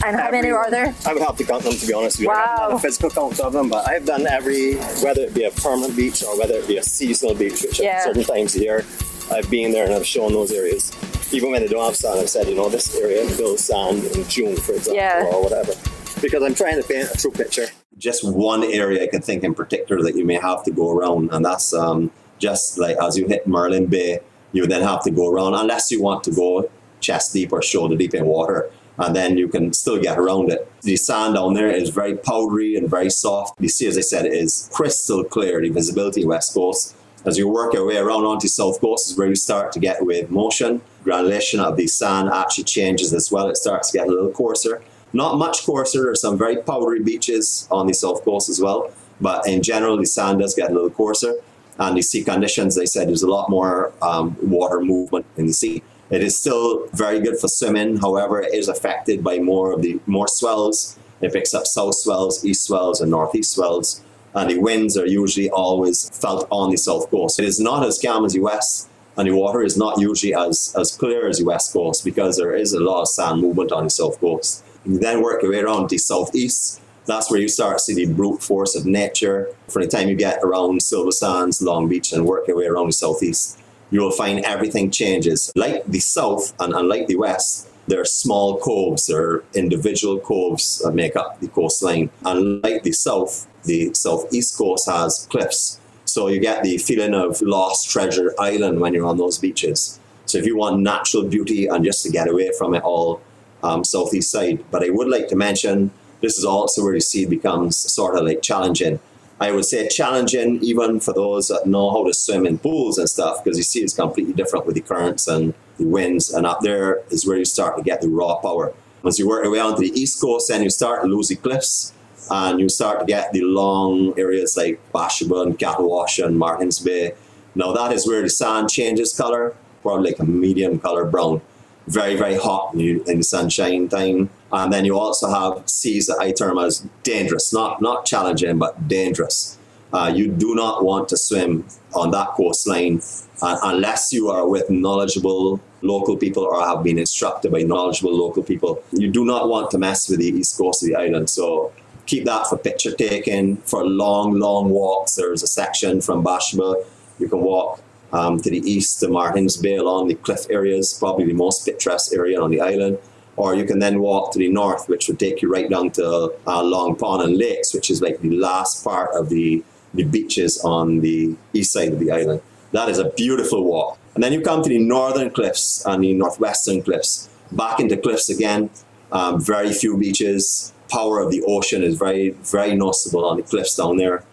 And 0.05 0.17
how 0.17 0.31
many 0.31 0.51
are 0.51 0.71
there? 0.71 0.95
I 1.07 1.13
would 1.13 1.23
have 1.23 1.37
to 1.37 1.45
count 1.45 1.63
them 1.65 1.75
to 1.75 1.87
be 1.87 1.93
honest 1.93 2.19
with 2.19 2.25
you. 2.25 2.31
I 2.31 2.37
haven't 2.41 2.57
done 2.59 2.71
Wow. 2.71 2.77
a 2.77 2.81
physical 2.81 3.11
count 3.11 3.41
of 3.41 3.53
them, 3.53 3.69
but 3.69 3.89
I've 3.89 4.05
done 4.05 4.27
every, 4.27 4.75
whether 5.03 5.23
it 5.23 5.35
be 5.35 5.45
a 5.45 5.51
permanent 5.51 5.97
beach 5.97 6.25
or 6.25 6.37
whether 6.39 6.55
it 6.55 6.67
be 6.67 6.77
a 6.79 6.83
seasonal 6.83 7.35
beach, 7.35 7.63
which 7.63 7.81
Yeah. 7.81 7.99
at 7.99 8.05
certain 8.05 8.25
times 8.25 8.57
of 8.57 8.63
year 8.63 8.85
I've 9.31 9.49
been 9.51 9.71
there 9.73 9.85
and 9.85 9.95
I've 9.95 10.07
shown 10.07 10.33
those 10.33 10.51
areas. 10.53 10.93
Even 11.33 11.53
when 11.53 11.63
they 11.63 11.69
don't 11.69 11.85
have 11.85 11.97
sand, 11.97 12.19
I've 12.21 12.29
said, 12.29 12.49
you 12.49 12.55
know, 12.57 12.69
this 12.69 12.95
area 12.97 13.25
will 13.39 13.57
sand 13.57 14.05
in 14.05 14.27
June, 14.29 14.57
for 14.57 14.73
example, 14.73 14.97
Yeah. 14.97 15.25
or 15.33 15.43
whatever. 15.43 15.73
Because 16.21 16.43
I'm 16.43 16.55
trying 16.55 16.77
to 16.83 16.87
paint 16.87 17.09
a 17.15 17.17
true 17.19 17.31
picture. 17.31 17.67
just 17.99 18.25
one 18.25 18.65
area 18.65 19.01
I 19.05 19.07
can 19.07 19.23
think 19.23 19.45
in 19.45 19.55
particular 19.55 20.03
that 20.03 20.17
you 20.17 20.25
may 20.25 20.35
have 20.35 20.65
to 20.65 20.73
go 20.73 20.91
around, 20.91 21.29
and 21.33 21.45
that's 21.45 21.73
um, 21.73 22.11
just 22.41 22.77
like 22.77 22.97
as 23.01 23.17
you 23.17 23.27
hit 23.29 23.47
Merlin 23.47 23.87
Bay, 23.87 24.19
you 24.53 24.67
then 24.67 24.83
have 24.83 25.05
to 25.05 25.11
go 25.13 25.31
around 25.31 25.55
unless 25.55 25.93
you 25.93 26.03
want 26.03 26.25
to 26.25 26.33
go 26.33 26.69
chest 26.99 27.33
deep 27.33 27.53
or 27.53 27.63
shoulder 27.63 27.95
deep 27.95 28.13
in 28.15 28.27
water, 28.27 28.71
and 28.99 29.17
then 29.17 29.39
you 29.39 29.49
can 29.49 29.73
still 29.73 30.01
get 30.01 30.19
around 30.19 30.51
it. 30.51 30.71
The 30.83 30.97
sand 30.97 31.35
down 31.35 31.55
there 31.55 31.71
is 31.71 31.89
very 31.91 32.17
powdery 32.17 32.77
and 32.77 32.89
very 32.89 33.11
soft. 33.11 33.59
The 33.59 33.69
sea, 33.69 33.87
as 33.87 33.97
I 33.97 34.03
said, 34.03 34.27
is 34.27 34.69
crystal 34.73 35.25
clear. 35.25 35.61
The 35.61 35.71
visibility 35.71 36.25
west 36.25 36.55
coast. 36.55 36.95
As 37.25 37.39
you 37.39 37.49
work 37.49 37.73
your 37.73 37.87
way 37.87 37.97
around 37.97 38.25
onto 38.25 38.49
south 38.49 38.81
coast 38.81 39.11
is 39.11 39.17
where 39.17 39.29
you 39.29 39.37
start 39.37 39.71
to 39.73 39.79
get 39.79 40.05
with 40.05 40.31
motion. 40.31 40.83
Granulation 41.05 41.61
of 41.61 41.77
the 41.77 41.87
sand 41.87 42.29
actually 42.29 42.65
changes 42.65 43.15
as 43.15 43.31
well. 43.31 43.49
It 43.49 43.57
starts 43.57 43.91
to 43.91 43.99
get 43.99 44.09
a 44.09 44.11
little 44.11 44.33
coarser. 44.33 44.83
Not 45.13 45.37
much 45.37 45.65
coarser. 45.65 46.03
There's 46.05 46.21
some 46.21 46.37
very 46.37 46.57
powdery 46.57 47.01
beaches 47.01 47.69
on 47.71 47.87
the 47.87 47.95
south 47.95 48.25
coast 48.25 48.49
as 48.49 48.61
well. 48.61 48.91
But 49.21 49.47
in 49.47 49.63
general, 49.63 49.97
the 49.97 50.07
sand 50.07 50.41
does 50.41 50.55
get 50.55 50.71
a 50.71 50.75
little 50.75 50.91
coarser. 50.91 51.35
And 51.79 51.97
the 51.97 52.03
sea 52.03 52.25
conditions, 52.25 52.75
they 52.75 52.87
said 52.87 53.09
there's 53.09 53.23
a 53.23 53.31
lot 53.31 53.49
more 53.49 53.93
um, 54.03 54.37
water 54.43 54.81
movement 54.81 55.25
in 55.37 55.47
the 55.47 55.53
sea. 55.53 55.83
It 56.11 56.23
is 56.23 56.39
still 56.39 56.87
very 56.89 57.21
good 57.21 57.39
for 57.39 57.49
swimming. 57.49 57.97
However, 57.97 58.43
it 58.43 58.53
is 58.53 58.69
affected 58.69 59.25
by 59.25 59.39
more 59.39 59.73
of 59.73 59.83
the 59.83 60.01
more 60.07 60.29
swells. 60.29 60.99
It 61.21 61.33
picks 61.33 61.55
up 61.55 61.67
south 61.67 61.95
swells, 61.95 62.45
east 62.45 62.67
swells, 62.67 63.01
and 63.01 63.11
northeast 63.11 63.53
swells. 63.53 64.03
And 64.35 64.51
the 64.51 64.59
winds 64.59 64.97
are 64.97 65.07
usually 65.07 65.51
always 65.51 66.09
felt 66.11 66.47
on 66.51 66.71
the 66.71 66.77
south 66.77 67.11
coast. 67.11 67.39
It 67.39 67.45
is 67.45 67.61
not 67.61 67.87
as 67.87 68.01
calm 68.01 68.25
as 68.25 68.33
the 68.33 68.41
west, 68.41 68.89
and 69.17 69.29
the 69.29 69.33
water 69.33 69.63
is 69.63 69.77
not 69.77 70.01
usually 70.01 70.35
as, 70.35 70.75
as 70.79 70.97
clear 70.97 71.29
as 71.29 71.39
the 71.39 71.45
west 71.45 71.73
coast 71.73 72.05
because 72.05 72.37
there 72.37 72.55
is 72.55 72.73
a 72.73 72.81
lot 72.81 73.03
of 73.03 73.09
sand 73.09 73.43
movement 73.43 73.73
on 73.73 73.85
the 73.85 73.91
south 73.91 74.19
coast. 74.21 74.65
You 74.85 74.99
then 74.99 75.23
work 75.23 75.43
your 75.43 75.53
way 75.53 75.61
around 75.61 75.91
the 75.91 75.99
southeast. 75.99 76.81
That's 77.05 77.31
where 77.31 77.41
you 77.41 77.49
start 77.49 77.79
to 77.79 77.85
see 77.85 77.95
the 77.95 78.13
brute 78.13 78.43
force 78.43 78.75
of 78.75 78.87
nature. 78.87 79.49
From 79.69 79.83
the 79.83 79.89
time 79.89 80.09
you 80.09 80.15
get 80.15 80.41
around 80.43 80.83
Silver 80.83 81.13
Sands, 81.13 81.61
Long 81.61 81.89
Beach, 81.89 82.13
and 82.13 82.25
work 82.25 82.47
your 82.49 82.57
way 82.57 82.67
around 82.67 82.87
the 82.87 82.93
southeast, 82.93 83.59
you 83.93 84.01
will 84.01 84.11
find 84.11 84.45
everything 84.45 84.91
changes. 84.91 85.53
Like 85.55 85.85
the 85.85 86.01
south 86.01 86.55
and 86.59 86.73
unlike 86.73 87.07
the 87.07 87.17
west, 87.17 87.69
there 87.87 88.01
are 88.01 88.07
small 88.07 88.59
coves, 88.59 89.11
are 89.11 89.45
individual 89.55 90.19
coves 90.19 90.79
that 90.79 90.93
make 90.93 91.15
up 91.15 91.39
the 91.41 91.49
coastline. 91.49 92.11
Unlike 92.25 92.83
the 92.85 92.93
south, 92.93 93.47
the 93.65 93.93
southeast 93.95 94.57
coast 94.57 94.89
has 94.89 95.27
cliffs. 95.31 95.79
So 96.07 96.29
you 96.29 96.41
get 96.41 96.63
the 96.63 96.79
feeling 96.79 97.15
of 97.15 97.41
lost 97.43 97.91
treasure 97.91 98.35
island 98.39 98.81
when 98.81 98.95
you're 98.95 99.07
on 99.07 99.19
those 99.19 99.39
beaches. 99.39 100.01
So 100.27 100.39
if 100.39 100.47
you 100.47 100.57
want 100.57 100.81
natural 100.81 101.25
beauty 101.25 101.67
and 101.67 101.85
just 101.85 102.03
to 102.05 102.11
get 102.11 102.29
away 102.29 102.51
from 102.57 102.75
it 102.75 102.83
all, 102.83 103.21
um, 103.63 103.85
southeast 103.85 104.31
side. 104.31 104.65
But 104.71 104.85
I 104.85 104.91
would 104.91 105.09
like 105.09 105.29
to 105.29 105.37
mention 105.37 105.91
this 106.21 106.39
is 106.39 106.45
also 106.45 106.83
where 106.83 106.95
the 106.95 107.01
sea 107.01 107.27
becomes 107.27 107.77
sort 107.77 108.17
of 108.17 108.25
like 108.25 108.43
challenging. 108.43 109.01
I 109.43 109.51
would 109.51 109.65
say 109.65 109.89
challenging 109.89 110.63
even 110.63 111.01
for 111.01 111.13
those 111.13 111.49
that 111.49 111.67
know 111.67 111.91
how 111.91 112.05
to 112.05 112.15
swim 112.15 112.47
in 112.47 112.59
pools 112.59 112.97
and 112.97 113.09
stuff 113.09 113.43
because 113.43 113.57
you 113.57 113.65
see 113.65 113.81
it's 113.81 113.93
completely 113.93 114.33
different 114.33 114.67
with 114.67 114.77
the 114.77 114.81
currents 114.81 115.27
and 115.27 115.53
the 115.79 115.85
winds. 115.85 116.33
And 116.33 116.47
up 116.47 116.61
there 116.61 117.03
is 117.11 117.27
where 117.27 117.39
you 117.39 117.45
start 117.45 117.77
to 117.77 117.83
get 117.83 118.01
the 118.03 118.09
raw 118.09 118.37
power. 118.37 118.73
Once 119.03 119.19
you 119.19 119.27
work 119.27 119.43
your 119.43 119.53
way 119.53 119.59
onto 119.59 119.81
the 119.81 120.01
east 120.01 120.21
coast, 120.21 120.49
then 120.49 120.63
you 120.63 120.71
start 120.71 121.03
to 121.03 121.09
lose 121.09 121.27
the 121.27 121.35
cliffs 121.35 121.93
and 122.31 122.61
you 122.61 122.69
start 122.69 123.01
to 123.01 123.05
get 123.05 123.33
the 123.33 123.43
long 123.43 124.17
areas 124.17 124.57
like 124.57 124.79
Bathsheba 124.93 125.43
and 125.43 125.59
Cattlewash 125.59 126.25
and 126.25 126.39
Martins 126.39 126.79
Bay. 126.79 127.15
Now 127.57 127.73
that 127.73 127.91
is 127.91 128.07
where 128.07 128.23
the 128.23 128.31
sand 128.31 128.71
changes 128.71 129.13
color, 129.13 129.57
probably 129.83 130.13
like 130.13 130.21
a 130.21 130.25
medium 130.25 130.79
color 130.79 131.05
brown. 131.05 131.41
Very, 131.89 132.15
very 132.15 132.37
hot 132.37 132.75
in 132.75 133.19
the 133.19 133.25
sunshine 133.25 133.89
time. 133.89 134.31
And 134.53 134.73
then 134.73 134.85
you 134.85 134.99
also 134.99 135.29
have 135.29 135.69
seas 135.69 136.07
that 136.07 136.19
I 136.21 136.33
term 136.33 136.59
as 136.59 136.87
dangerous, 137.03 137.53
not 137.53 137.81
not 137.81 138.05
challenging, 138.05 138.59
but 138.59 138.87
dangerous. 138.87 139.59
Uh, 139.93 140.11
you 140.15 140.29
do 140.29 140.55
not 140.55 140.85
want 140.85 141.09
to 141.11 141.17
swim 141.17 141.67
on 141.95 142.11
that 142.11 142.29
coastline 142.29 143.03
uh, 143.43 143.59
unless 143.65 144.13
you 144.13 144.31
are 144.31 144.49
with 144.49 144.71
knowledgeable 144.71 145.61
local 145.83 146.17
people 146.17 146.45
or 146.45 146.61
have 146.65 146.83
been 146.83 146.99
instructed 146.99 147.53
by 147.53 147.63
knowledgeable 147.63 148.17
local 148.17 148.43
people. 148.43 148.83
You 148.93 149.11
do 149.11 149.25
not 149.25 149.49
want 149.49 149.71
to 149.73 149.79
mess 149.79 150.09
with 150.09 150.21
the 150.21 150.29
east 150.29 150.57
coast 150.57 150.83
of 150.83 150.89
the 150.89 150.95
island. 150.95 151.29
So 151.29 151.73
keep 152.07 152.25
that 152.25 152.47
for 152.47 152.57
picture 152.57 152.93
taking, 152.93 153.57
for 153.59 153.85
long, 153.85 154.39
long 154.39 154.71
walks. 154.71 155.17
There's 155.17 155.43
a 155.43 155.47
section 155.47 156.01
from 156.01 156.23
Bathsheba. 156.23 156.75
You 157.19 157.29
can 157.29 157.41
walk 157.41 157.83
um, 158.13 158.41
to 158.41 158.51
the 158.51 158.59
east 158.59 159.01
to 159.01 159.09
Martins 159.09 159.57
Bay 159.57 159.77
along 159.77 160.09
the 160.09 160.15
cliff 160.15 160.47
areas, 160.51 160.95
probably 160.99 161.27
the 161.27 161.35
most 161.35 161.67
picturesque 161.67 162.15
area 162.15 162.41
on 162.41 162.51
the 162.51 162.61
island. 162.61 162.99
Or 163.37 163.55
you 163.55 163.65
can 163.65 163.79
then 163.79 164.01
walk 164.01 164.33
to 164.33 164.39
the 164.39 164.49
north, 164.49 164.89
which 164.89 165.09
would 165.09 165.19
take 165.19 165.43
you 165.43 165.51
right 165.51 165.69
down 165.69 165.91
to 165.93 166.33
uh, 166.47 166.63
Long 166.63 166.97
Pond 166.97 167.23
and 167.23 167.39
Lakes, 167.39 167.73
which 167.73 167.91
is 167.91 168.03
like 168.03 168.21
the 168.21 168.37
last 168.37 168.85
part 168.85 169.11
of 169.15 169.31
the, 169.31 169.65
the 169.95 170.05
beaches 170.05 170.61
on 170.65 171.01
the 171.01 171.35
east 171.53 171.73
side 171.73 171.93
of 171.93 171.99
the 171.99 172.11
island. 172.11 172.43
That 172.73 172.89
is 172.89 172.99
a 172.99 173.11
beautiful 173.11 173.65
walk. 173.65 173.99
And 174.15 174.23
then 174.23 174.33
you 174.33 174.43
come 174.43 174.63
to 174.63 174.69
the 174.69 174.79
northern 174.79 175.31
cliffs 175.31 175.85
and 175.87 176.05
the 176.05 176.13
northwestern 176.15 176.83
cliffs. 176.83 177.29
Back 177.51 177.81
into 177.81 177.97
cliffs 177.97 178.29
again, 178.29 178.71
um, 179.11 179.41
very 179.41 179.73
few 179.73 179.97
beaches. 179.97 180.73
Power 180.91 181.21
of 181.21 181.31
the 181.31 181.43
ocean 181.47 181.83
is 181.83 181.97
very, 181.97 182.31
very 182.31 182.75
noticeable 182.75 183.25
on 183.25 183.39
the 183.39 183.43
cliffs 183.43 183.77
down 183.77 183.97
there. 183.97 184.25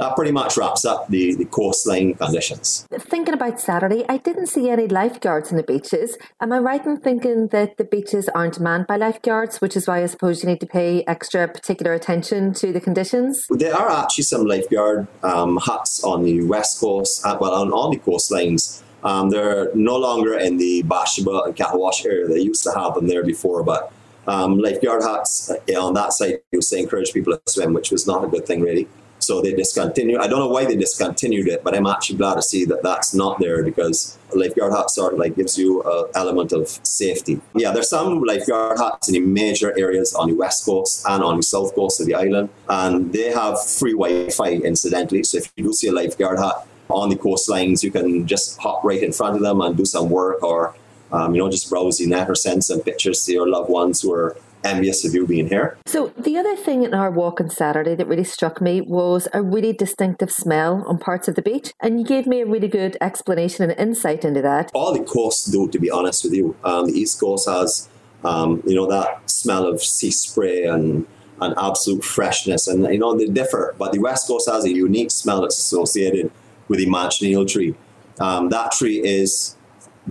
That 0.00 0.16
pretty 0.16 0.32
much 0.32 0.56
wraps 0.56 0.86
up 0.86 1.08
the, 1.08 1.34
the 1.34 1.44
coastline 1.44 2.14
conditions. 2.14 2.88
Thinking 2.90 3.34
about 3.34 3.60
Saturday, 3.60 4.02
I 4.08 4.16
didn't 4.16 4.46
see 4.46 4.70
any 4.70 4.88
lifeguards 4.88 5.50
on 5.50 5.58
the 5.58 5.62
beaches. 5.62 6.16
Am 6.40 6.54
I 6.54 6.58
right 6.58 6.82
in 6.86 6.96
thinking 6.96 7.48
that 7.48 7.76
the 7.76 7.84
beaches 7.84 8.26
aren't 8.30 8.58
manned 8.58 8.86
by 8.86 8.96
lifeguards, 8.96 9.60
which 9.60 9.76
is 9.76 9.86
why 9.86 10.02
I 10.02 10.06
suppose 10.06 10.42
you 10.42 10.48
need 10.48 10.60
to 10.60 10.66
pay 10.66 11.04
extra 11.06 11.46
particular 11.46 11.92
attention 11.92 12.54
to 12.54 12.72
the 12.72 12.80
conditions? 12.80 13.46
There 13.50 13.76
are 13.76 13.90
actually 13.90 14.24
some 14.24 14.46
lifeguard 14.46 15.06
um, 15.22 15.58
huts 15.58 16.02
on 16.02 16.22
the 16.24 16.44
west 16.44 16.80
coast, 16.80 17.26
uh, 17.26 17.36
well, 17.38 17.52
on 17.52 17.70
all 17.70 17.90
the 17.90 17.98
coastlines. 17.98 18.82
Um, 19.04 19.28
they're 19.28 19.68
no 19.74 19.96
longer 19.98 20.38
in 20.38 20.56
the 20.56 20.80
Bathsheba 20.82 21.42
and 21.44 21.54
Cattlewash 21.54 22.06
area. 22.06 22.26
They 22.26 22.40
used 22.40 22.62
to 22.62 22.70
have 22.70 22.94
them 22.94 23.06
there 23.06 23.22
before, 23.22 23.62
but 23.64 23.92
um, 24.26 24.58
lifeguard 24.60 25.02
huts 25.02 25.50
uh, 25.50 25.56
on 25.78 25.92
that 25.92 26.14
side 26.14 26.38
used 26.52 26.70
to 26.70 26.78
encourage 26.78 27.12
people 27.12 27.36
to 27.36 27.52
swim, 27.52 27.74
which 27.74 27.90
was 27.90 28.06
not 28.06 28.24
a 28.24 28.28
good 28.28 28.46
thing, 28.46 28.62
really. 28.62 28.88
So 29.30 29.40
they 29.40 29.52
discontinued. 29.52 30.20
I 30.20 30.26
don't 30.26 30.40
know 30.40 30.48
why 30.48 30.64
they 30.64 30.74
discontinued 30.74 31.46
it, 31.46 31.62
but 31.62 31.76
I'm 31.76 31.86
actually 31.86 32.16
glad 32.16 32.34
to 32.34 32.42
see 32.42 32.64
that 32.64 32.82
that's 32.82 33.14
not 33.14 33.38
there 33.38 33.62
because 33.62 34.18
a 34.34 34.36
lifeguard 34.36 34.72
hut 34.72 34.90
sort 34.90 35.12
of 35.12 35.20
like 35.20 35.36
gives 35.36 35.56
you 35.56 35.84
an 35.84 36.06
element 36.16 36.50
of 36.50 36.66
safety. 36.82 37.40
Yeah, 37.54 37.70
there's 37.70 37.90
some 37.90 38.22
lifeguard 38.24 38.78
huts 38.78 39.06
in 39.06 39.14
the 39.14 39.20
major 39.20 39.70
areas 39.78 40.14
on 40.14 40.30
the 40.30 40.34
west 40.34 40.64
coast 40.64 41.06
and 41.08 41.22
on 41.22 41.36
the 41.36 41.44
south 41.44 41.76
coast 41.76 42.00
of 42.00 42.06
the 42.08 42.16
island, 42.16 42.48
and 42.68 43.12
they 43.12 43.30
have 43.30 43.54
free 43.64 43.92
Wi-Fi, 43.92 44.54
incidentally. 44.72 45.22
So 45.22 45.38
if 45.38 45.52
you 45.54 45.62
do 45.62 45.72
see 45.74 45.86
a 45.86 45.92
lifeguard 45.92 46.40
hut 46.40 46.66
on 46.88 47.08
the 47.08 47.14
coastlines, 47.14 47.84
you 47.84 47.92
can 47.92 48.26
just 48.26 48.58
hop 48.58 48.82
right 48.82 49.00
in 49.00 49.12
front 49.12 49.36
of 49.36 49.42
them 49.42 49.60
and 49.60 49.76
do 49.76 49.84
some 49.84 50.10
work, 50.10 50.42
or 50.42 50.74
um, 51.12 51.36
you 51.36 51.40
know, 51.40 51.48
just 51.48 51.70
browse 51.70 51.98
the 51.98 52.06
net 52.06 52.28
or 52.28 52.34
send 52.34 52.64
some 52.64 52.80
pictures 52.80 53.24
to 53.26 53.32
your 53.32 53.48
loved 53.48 53.70
ones 53.70 54.02
who 54.02 54.12
are 54.12 54.36
envious 54.64 55.04
of 55.04 55.14
you 55.14 55.26
being 55.26 55.48
here. 55.48 55.78
So, 55.86 56.12
the 56.18 56.36
other 56.36 56.56
thing 56.56 56.82
in 56.82 56.94
our 56.94 57.10
walk 57.10 57.40
on 57.40 57.50
Saturday 57.50 57.94
that 57.94 58.06
really 58.06 58.24
struck 58.24 58.60
me 58.60 58.80
was 58.80 59.28
a 59.32 59.42
really 59.42 59.72
distinctive 59.72 60.30
smell 60.30 60.84
on 60.86 60.98
parts 60.98 61.28
of 61.28 61.34
the 61.34 61.42
beach. 61.42 61.72
And 61.80 61.98
you 61.98 62.06
gave 62.06 62.26
me 62.26 62.40
a 62.40 62.46
really 62.46 62.68
good 62.68 62.96
explanation 63.00 63.70
and 63.70 63.78
insight 63.78 64.24
into 64.24 64.42
that. 64.42 64.70
All 64.74 64.92
the 64.92 65.04
coasts 65.04 65.50
do, 65.50 65.68
to 65.68 65.78
be 65.78 65.90
honest 65.90 66.24
with 66.24 66.34
you. 66.34 66.56
Um, 66.64 66.86
the 66.86 66.92
East 66.92 67.20
Coast 67.20 67.48
has, 67.48 67.88
um, 68.24 68.62
you 68.66 68.74
know, 68.74 68.86
that 68.86 69.28
smell 69.30 69.66
of 69.66 69.82
sea 69.82 70.10
spray 70.10 70.64
and, 70.64 71.06
and 71.40 71.54
absolute 71.58 72.04
freshness. 72.04 72.68
And, 72.68 72.84
you 72.92 72.98
know, 72.98 73.16
they 73.16 73.26
differ. 73.26 73.74
But 73.78 73.92
the 73.92 73.98
West 73.98 74.26
Coast 74.26 74.48
has 74.48 74.64
a 74.64 74.72
unique 74.72 75.10
smell 75.10 75.42
that's 75.42 75.58
associated 75.58 76.30
with 76.68 76.78
the 76.78 76.86
manchineel 76.86 77.50
tree. 77.50 77.74
Um, 78.20 78.50
that 78.50 78.72
tree 78.72 79.00
is 79.02 79.56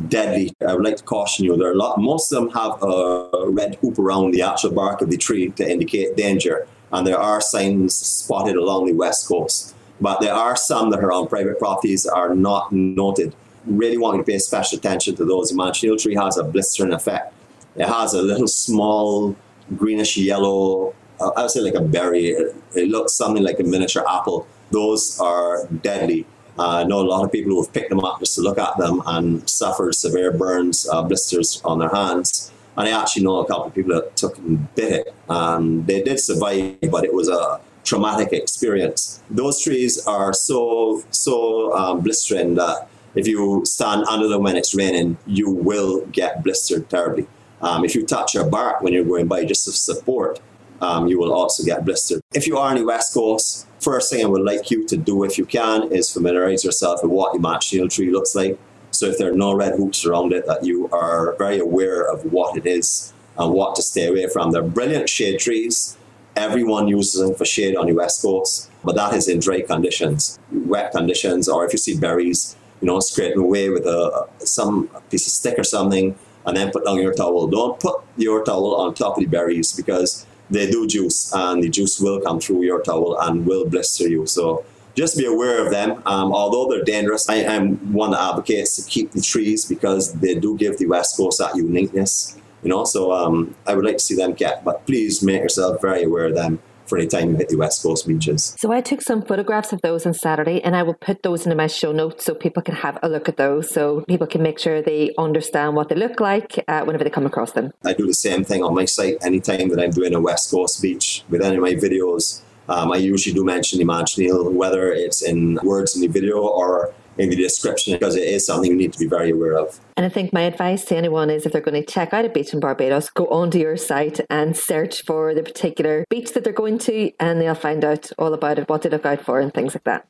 deadly. 0.08 0.53
I 0.65 0.74
would 0.74 0.84
like 0.84 0.98
to 0.98 1.03
caution 1.03 1.46
you. 1.46 1.58
There 1.58 1.69
are 1.69 1.74
a 1.74 1.77
lot. 1.77 2.00
Most 2.00 2.31
of 2.31 2.41
them 2.41 2.51
have 2.51 2.81
a 2.81 3.50
red 3.50 3.75
hoop 3.75 4.00
around 4.00 4.31
the 4.31 4.41
actual 4.41 4.72
bark 4.72 5.01
of 5.01 5.10
the 5.10 5.17
tree 5.17 5.50
to 5.51 5.69
indicate 5.69 6.15
danger, 6.15 6.67
and 6.91 7.05
there 7.05 7.19
are 7.19 7.41
signs 7.41 7.96
spotted 7.96 8.55
along 8.55 8.86
the 8.86 8.93
west 8.93 9.27
coast. 9.27 9.75
But 10.01 10.22
there 10.22 10.34
are 10.34 10.55
some 10.55 10.91
that 10.91 11.00
are 11.00 11.12
on 11.12 11.27
private 11.27 11.60
properties 11.60 12.05
are 12.05 12.34
not 12.34 12.72
noted. 12.72 13.36
Really 13.65 13.98
want 13.98 14.15
you 14.17 14.24
to 14.24 14.31
pay 14.31 14.39
special 14.39 14.77
attention 14.77 15.15
to 15.15 15.25
those. 15.25 15.50
The 15.50 15.55
manchineel 15.55 16.01
tree 16.01 16.15
has 16.15 16.38
a 16.38 16.43
blistering 16.43 16.93
effect. 16.93 17.34
It 17.75 17.88
has 17.88 18.13
a 18.13 18.22
little 18.22 18.48
small 18.48 19.36
greenish 19.75 20.17
yellow. 20.17 20.93
I 21.19 21.41
would 21.41 21.51
say 21.51 21.60
like 21.60 21.75
a 21.75 21.81
berry. 21.81 22.27
It 22.29 22.88
looks 22.88 23.13
something 23.13 23.43
like 23.43 23.60
a 23.60 23.63
miniature 23.63 24.05
apple. 24.10 24.48
Those 24.72 25.19
are 25.19 25.67
deadly. 25.67 26.25
I 26.60 26.84
know 26.84 27.00
a 27.00 27.08
lot 27.08 27.24
of 27.24 27.32
people 27.32 27.51
who 27.51 27.62
have 27.62 27.74
picked 27.74 27.89
them 27.89 28.04
up 28.04 28.20
just 28.20 28.36
to 28.36 28.42
look 28.42 28.58
at 28.58 28.78
them 28.78 29.01
and 29.06 29.50
suffered 29.50 29.96
severe 29.96 30.32
burns, 30.32 30.88
uh, 30.89 31.01
blisters 31.04 31.62
on 31.63 31.80
their 31.80 31.89
hands. 31.89 32.51
And 32.78 32.88
I 32.88 33.01
actually 33.01 33.24
know 33.24 33.38
a 33.39 33.48
couple 33.48 33.66
of 33.66 33.75
people 33.75 33.94
that 33.96 34.16
took 34.16 34.38
and 34.38 34.74
bit 34.75 35.08
it. 35.08 35.16
And 35.28 35.86
they 35.88 36.01
did 36.01 36.20
survive, 36.20 36.78
but 36.92 37.04
it 37.04 37.13
was 37.13 37.30
a 37.30 37.60
traumatic 37.84 38.34
experience. 38.34 39.22
Those 39.30 39.62
trees 39.62 40.06
are 40.06 40.34
so, 40.34 41.04
so 41.12 41.75
um, 41.75 42.01
blistering 42.01 42.56
that 42.56 42.88
if 43.16 43.28
you 43.28 43.63
stand 43.66 44.04
under 44.06 44.28
them 44.28 44.44
when 44.44 44.56
it's 44.56 44.75
raining, 44.75 45.18
you 45.25 45.50
will 45.50 46.06
get 46.08 46.44
blistered 46.44 46.89
terribly. 46.89 47.28
Um, 47.62 47.84
if 47.84 47.96
you 47.96 48.06
touch 48.06 48.34
your 48.34 48.46
bark 48.46 48.82
when 48.82 48.94
you're 48.94 49.04
going 49.04 49.28
by 49.28 49.44
just 49.46 49.66
to 49.66 49.72
support, 49.72 50.39
um, 50.82 51.08
you 51.08 51.20
will 51.20 51.34
also 51.34 51.64
get 51.64 51.86
blistered. 51.86 52.22
If 52.34 52.48
you 52.48 52.58
are 52.58 52.70
on 52.70 52.78
the 52.78 52.86
West 52.86 53.14
Coast, 53.14 53.68
first 53.80 54.12
thing 54.12 54.24
I 54.24 54.28
would 54.28 54.42
like 54.42 54.72
you 54.72 54.86
to 54.88 54.98
do, 54.98 55.24
if 55.24 55.38
you 55.38 55.46
can, 55.46 55.92
is 55.92 56.12
familiarize 56.12 56.64
yourself 56.64 57.02
with 57.04 57.12
what 57.12 57.34
the 57.34 57.40
manchineel 57.40 57.94
tree 57.94 58.12
looks 58.12 58.36
like. 58.36 58.60
So 58.92 59.06
if 59.08 59.18
there 59.18 59.32
are 59.32 59.36
no 59.36 59.54
red 59.54 59.76
hoops 59.76 60.06
around 60.06 60.34
it, 60.34 60.46
that 60.48 60.66
you 60.66 60.90
are 60.92 61.36
very 61.38 61.60
aware 61.60 62.02
of 62.02 62.32
what 62.32 62.58
it 62.58 62.66
is 62.66 63.14
and 63.38 63.54
what 63.54 63.76
to 63.76 63.82
stay 63.82 64.08
away 64.08 64.28
from. 64.28 64.52
They're 64.52 64.64
brilliant 64.64 65.10
shade 65.10 65.40
trees. 65.40 65.98
Everyone 66.36 66.88
uses 66.88 67.22
them 67.22 67.36
for 67.36 67.46
shade 67.46 67.76
on 67.76 67.88
the 67.88 67.94
West 67.94 68.22
Coast, 68.22 68.70
but 68.84 68.96
that 68.96 69.14
is 69.14 69.28
in 69.28 69.40
dry 69.40 69.62
conditions, 69.62 70.40
wet 70.52 70.92
conditions, 70.92 71.50
or 71.50 71.66
if 71.66 71.74
you 71.74 71.80
see 71.80 71.98
berries, 71.98 72.56
you 72.82 72.88
know, 72.88 73.00
scraping 73.00 73.42
away 73.42 73.70
with 73.70 73.86
a 73.86 74.28
some 74.40 74.88
piece 75.10 75.28
of 75.28 75.34
stick 75.34 75.60
or 75.60 75.64
something, 75.64 76.18
and 76.46 76.56
then 76.56 76.72
put 76.72 76.86
down 76.86 76.98
your 76.98 77.14
towel. 77.14 77.48
Don't 77.48 77.80
put 77.80 78.02
your 78.16 78.44
towel 78.44 78.76
on 78.76 78.94
top 78.94 79.18
of 79.18 79.24
the 79.24 79.30
berries 79.30 79.74
because 79.74 80.26
they 80.50 80.70
do 80.70 80.88
juice, 80.88 81.32
and 81.34 81.63
the 81.63 81.70
juice 81.70 82.00
will 82.00 82.20
come 82.22 82.39
through 82.39 82.63
your 82.63 82.82
towel 82.82 83.20
and 83.20 83.46
will 83.46 83.65
blister 83.65 84.08
you. 84.08 84.25
So 84.25 84.65
just 84.96 85.18
be 85.18 85.25
aware 85.25 85.63
of 85.63 85.72
them. 85.72 86.01
Um, 86.06 86.34
although 86.34 86.70
they're 86.70 86.84
dangerous, 86.84 87.29
I 87.29 87.36
am 87.36 87.94
one 87.94 88.12
that 88.12 88.22
advocates 88.22 88.75
to 88.75 88.89
keep 88.89 89.12
the 89.12 89.22
trees 89.22 89.65
because 89.65 90.13
they 90.13 90.36
do 90.36 90.58
give 90.58 90.77
the 90.77 90.88
West 90.88 91.18
Coast 91.18 91.39
that 91.39 91.56
uniqueness. 91.56 92.38
You 92.63 92.70
know, 92.70 92.84
so 92.84 93.13
um, 93.13 93.56
I 93.65 93.74
would 93.74 93.86
like 93.86 93.98
to 93.98 94.03
see 94.03 94.15
them 94.15 94.36
kept, 94.36 94.65
but 94.65 94.86
please 94.86 95.24
make 95.24 95.41
yourself 95.41 95.82
very 95.82 96.03
aware 96.03 96.25
of 96.25 96.36
them 96.36 96.60
for 96.89 96.98
any 96.98 97.08
time 97.08 97.29
you 97.29 97.36
hit 97.38 97.50
the 97.50 97.58
West 97.58 97.84
Coast 97.84 98.08
beaches. 98.08 98.55
So 98.58 98.72
I 98.72 98.81
took 98.81 99.01
some 99.01 99.22
photographs 99.22 99.72
of 99.72 99.81
those 99.81 100.05
on 100.05 100.13
Saturday 100.13 100.62
and 100.63 100.75
I 100.75 100.84
will 100.84 100.96
put 100.96 101.24
those 101.24 101.46
into 101.46 101.55
my 101.55 101.67
show 101.67 101.91
notes 101.91 102.25
so 102.25 102.34
people 102.34 102.63
can 102.63 102.75
have 102.75 102.98
a 103.03 103.08
look 103.08 103.29
at 103.29 103.38
those 103.38 103.69
so 103.69 104.01
people 104.08 104.27
can 104.27 104.41
make 104.41 104.60
sure 104.60 104.81
they 104.81 105.13
understand 105.17 105.75
what 105.75 105.89
they 105.89 105.96
look 105.96 106.19
like 106.19 106.63
uh, 106.67 106.84
whenever 106.84 107.03
they 107.03 107.10
come 107.10 107.25
across 107.25 107.51
them. 107.51 107.72
I 107.86 107.93
do 107.93 108.08
the 108.08 108.13
same 108.13 108.43
thing 108.43 108.63
on 108.63 108.74
my 108.74 108.86
site 108.86 109.17
anytime 109.24 109.69
that 109.69 109.79
I'm 109.79 109.91
doing 109.91 110.13
a 110.15 110.19
West 110.19 110.51
Coast 110.51 110.81
beach 110.81 111.24
with 111.29 111.41
any 111.41 111.55
of 111.55 111.62
my 111.62 111.74
videos. 111.74 112.41
Um, 112.67 112.91
I 112.91 112.98
usually 112.98 113.34
do 113.34 113.43
mention 113.43 113.79
the 113.79 113.86
manchineel, 113.86 114.51
whether 114.53 114.91
it's 114.91 115.24
in 115.24 115.58
words 115.63 115.96
in 115.96 116.01
the 116.01 116.08
video 116.08 116.38
or 116.38 116.93
in 117.20 117.30
the 117.30 117.36
description, 117.36 117.94
because 117.94 118.16
it 118.16 118.24
is 118.24 118.46
something 118.46 118.72
you 118.72 118.78
need 118.78 118.94
to 118.94 119.00
be 119.00 119.08
very 119.08 119.32
aware 119.32 119.58
of. 119.58 119.80
And 119.98 120.06
I 120.06 120.10
think 120.10 120.32
my 120.32 120.42
advice 120.42 120.86
to 120.86 120.96
anyone 120.96 121.30
is 121.30 121.46
if 121.46 121.52
they're 121.52 121.62
going 121.62 121.84
to 121.84 121.92
check 121.92 122.14
out 122.14 122.26
a 122.26 122.30
beach 122.30 122.54
in 122.54 122.60
Barbados, 122.60 123.10
go 123.10 123.28
onto 123.28 123.60
your 123.60 123.78
site 123.78 124.22
and 124.30 124.56
search 124.56 125.04
for 125.04 125.34
the 125.34 125.44
particular 125.44 126.06
beach 126.10 126.34
that 126.34 126.44
they're 126.44 126.54
going 126.54 126.80
to, 126.80 127.12
and 127.20 127.42
they'll 127.42 127.56
find 127.56 127.84
out 127.84 128.12
all 128.18 128.34
about 128.34 128.58
it, 128.58 128.70
what 128.70 128.82
to 128.84 128.90
look 128.90 129.06
out 129.06 129.22
for, 129.22 129.40
and 129.40 129.54
things 129.54 129.76
like 129.76 129.84
that. 129.84 130.08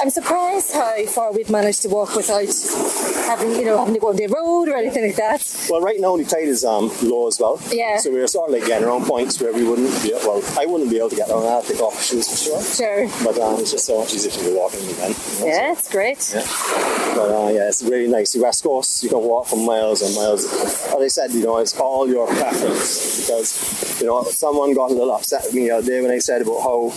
I'm 0.00 0.10
surprised 0.10 0.72
how 0.72 1.04
far 1.06 1.32
we've 1.32 1.50
managed 1.50 1.82
to 1.82 1.88
walk 1.88 2.14
without 2.16 2.46
having, 3.26 3.52
you 3.52 3.64
know, 3.64 3.78
having 3.78 3.94
to 3.94 4.00
go 4.00 4.08
on 4.08 4.16
the 4.16 4.26
road 4.26 4.68
or 4.68 4.76
anything 4.76 5.04
like 5.06 5.16
that. 5.16 5.66
Well, 5.70 5.80
right 5.80 6.00
now 6.00 6.16
the 6.16 6.24
tide 6.24 6.48
is 6.48 6.64
um, 6.64 6.90
low 7.02 7.28
as 7.28 7.38
well. 7.38 7.60
Yeah. 7.70 7.98
So 7.98 8.10
we're 8.10 8.26
sort 8.26 8.48
of 8.50 8.54
like 8.54 8.66
getting 8.66 8.86
around 8.86 9.04
points 9.06 9.40
where 9.40 9.52
we 9.52 9.64
wouldn't 9.64 9.90
be, 10.02 10.12
well, 10.14 10.42
I 10.58 10.66
wouldn't 10.66 10.90
be 10.90 10.98
able 10.98 11.10
to 11.10 11.16
get 11.16 11.28
around. 11.30 11.46
I'd 11.46 11.64
take 11.64 11.80
off 11.80 12.02
shoes 12.02 12.28
for 12.28 12.36
sure. 12.36 12.62
Sure. 12.62 13.24
But 13.24 13.38
um, 13.40 13.60
it's 13.60 13.70
just 13.72 13.86
so 13.86 14.00
much 14.00 14.14
easier 14.14 14.30
to 14.30 14.50
be 14.50 14.54
walking 14.56 14.80
again. 14.88 15.14
You 15.38 15.40
know, 15.40 15.46
Yeah, 15.46 15.72
it's 15.72 15.90
great. 15.90 16.32
Yeah. 16.34 16.42
But 17.14 17.28
uh, 17.30 17.48
yeah, 17.52 17.68
it's 17.68 17.82
really 17.82 18.08
nice. 18.08 18.32
The 18.32 18.40
West 18.42 18.62
Coast, 18.62 19.02
you 19.02 19.08
can 19.08 19.20
walk 19.20 19.46
for 19.48 19.56
miles 19.56 20.02
and 20.02 20.14
miles. 20.14 20.44
As 20.44 20.94
I 20.94 21.08
said, 21.08 21.32
you 21.32 21.44
know, 21.44 21.58
it's 21.58 21.78
all 21.78 22.08
your 22.08 22.26
preference 22.26 23.20
because, 23.20 24.00
you 24.00 24.06
know, 24.06 24.24
someone 24.24 24.74
got 24.74 24.90
a 24.90 24.94
little 24.94 25.12
upset 25.12 25.42
with 25.44 25.54
me 25.54 25.64
the 25.68 25.76
other 25.76 25.86
day 25.86 26.00
when 26.00 26.10
I 26.10 26.18
said 26.18 26.42
about 26.42 26.60
how 26.62 26.90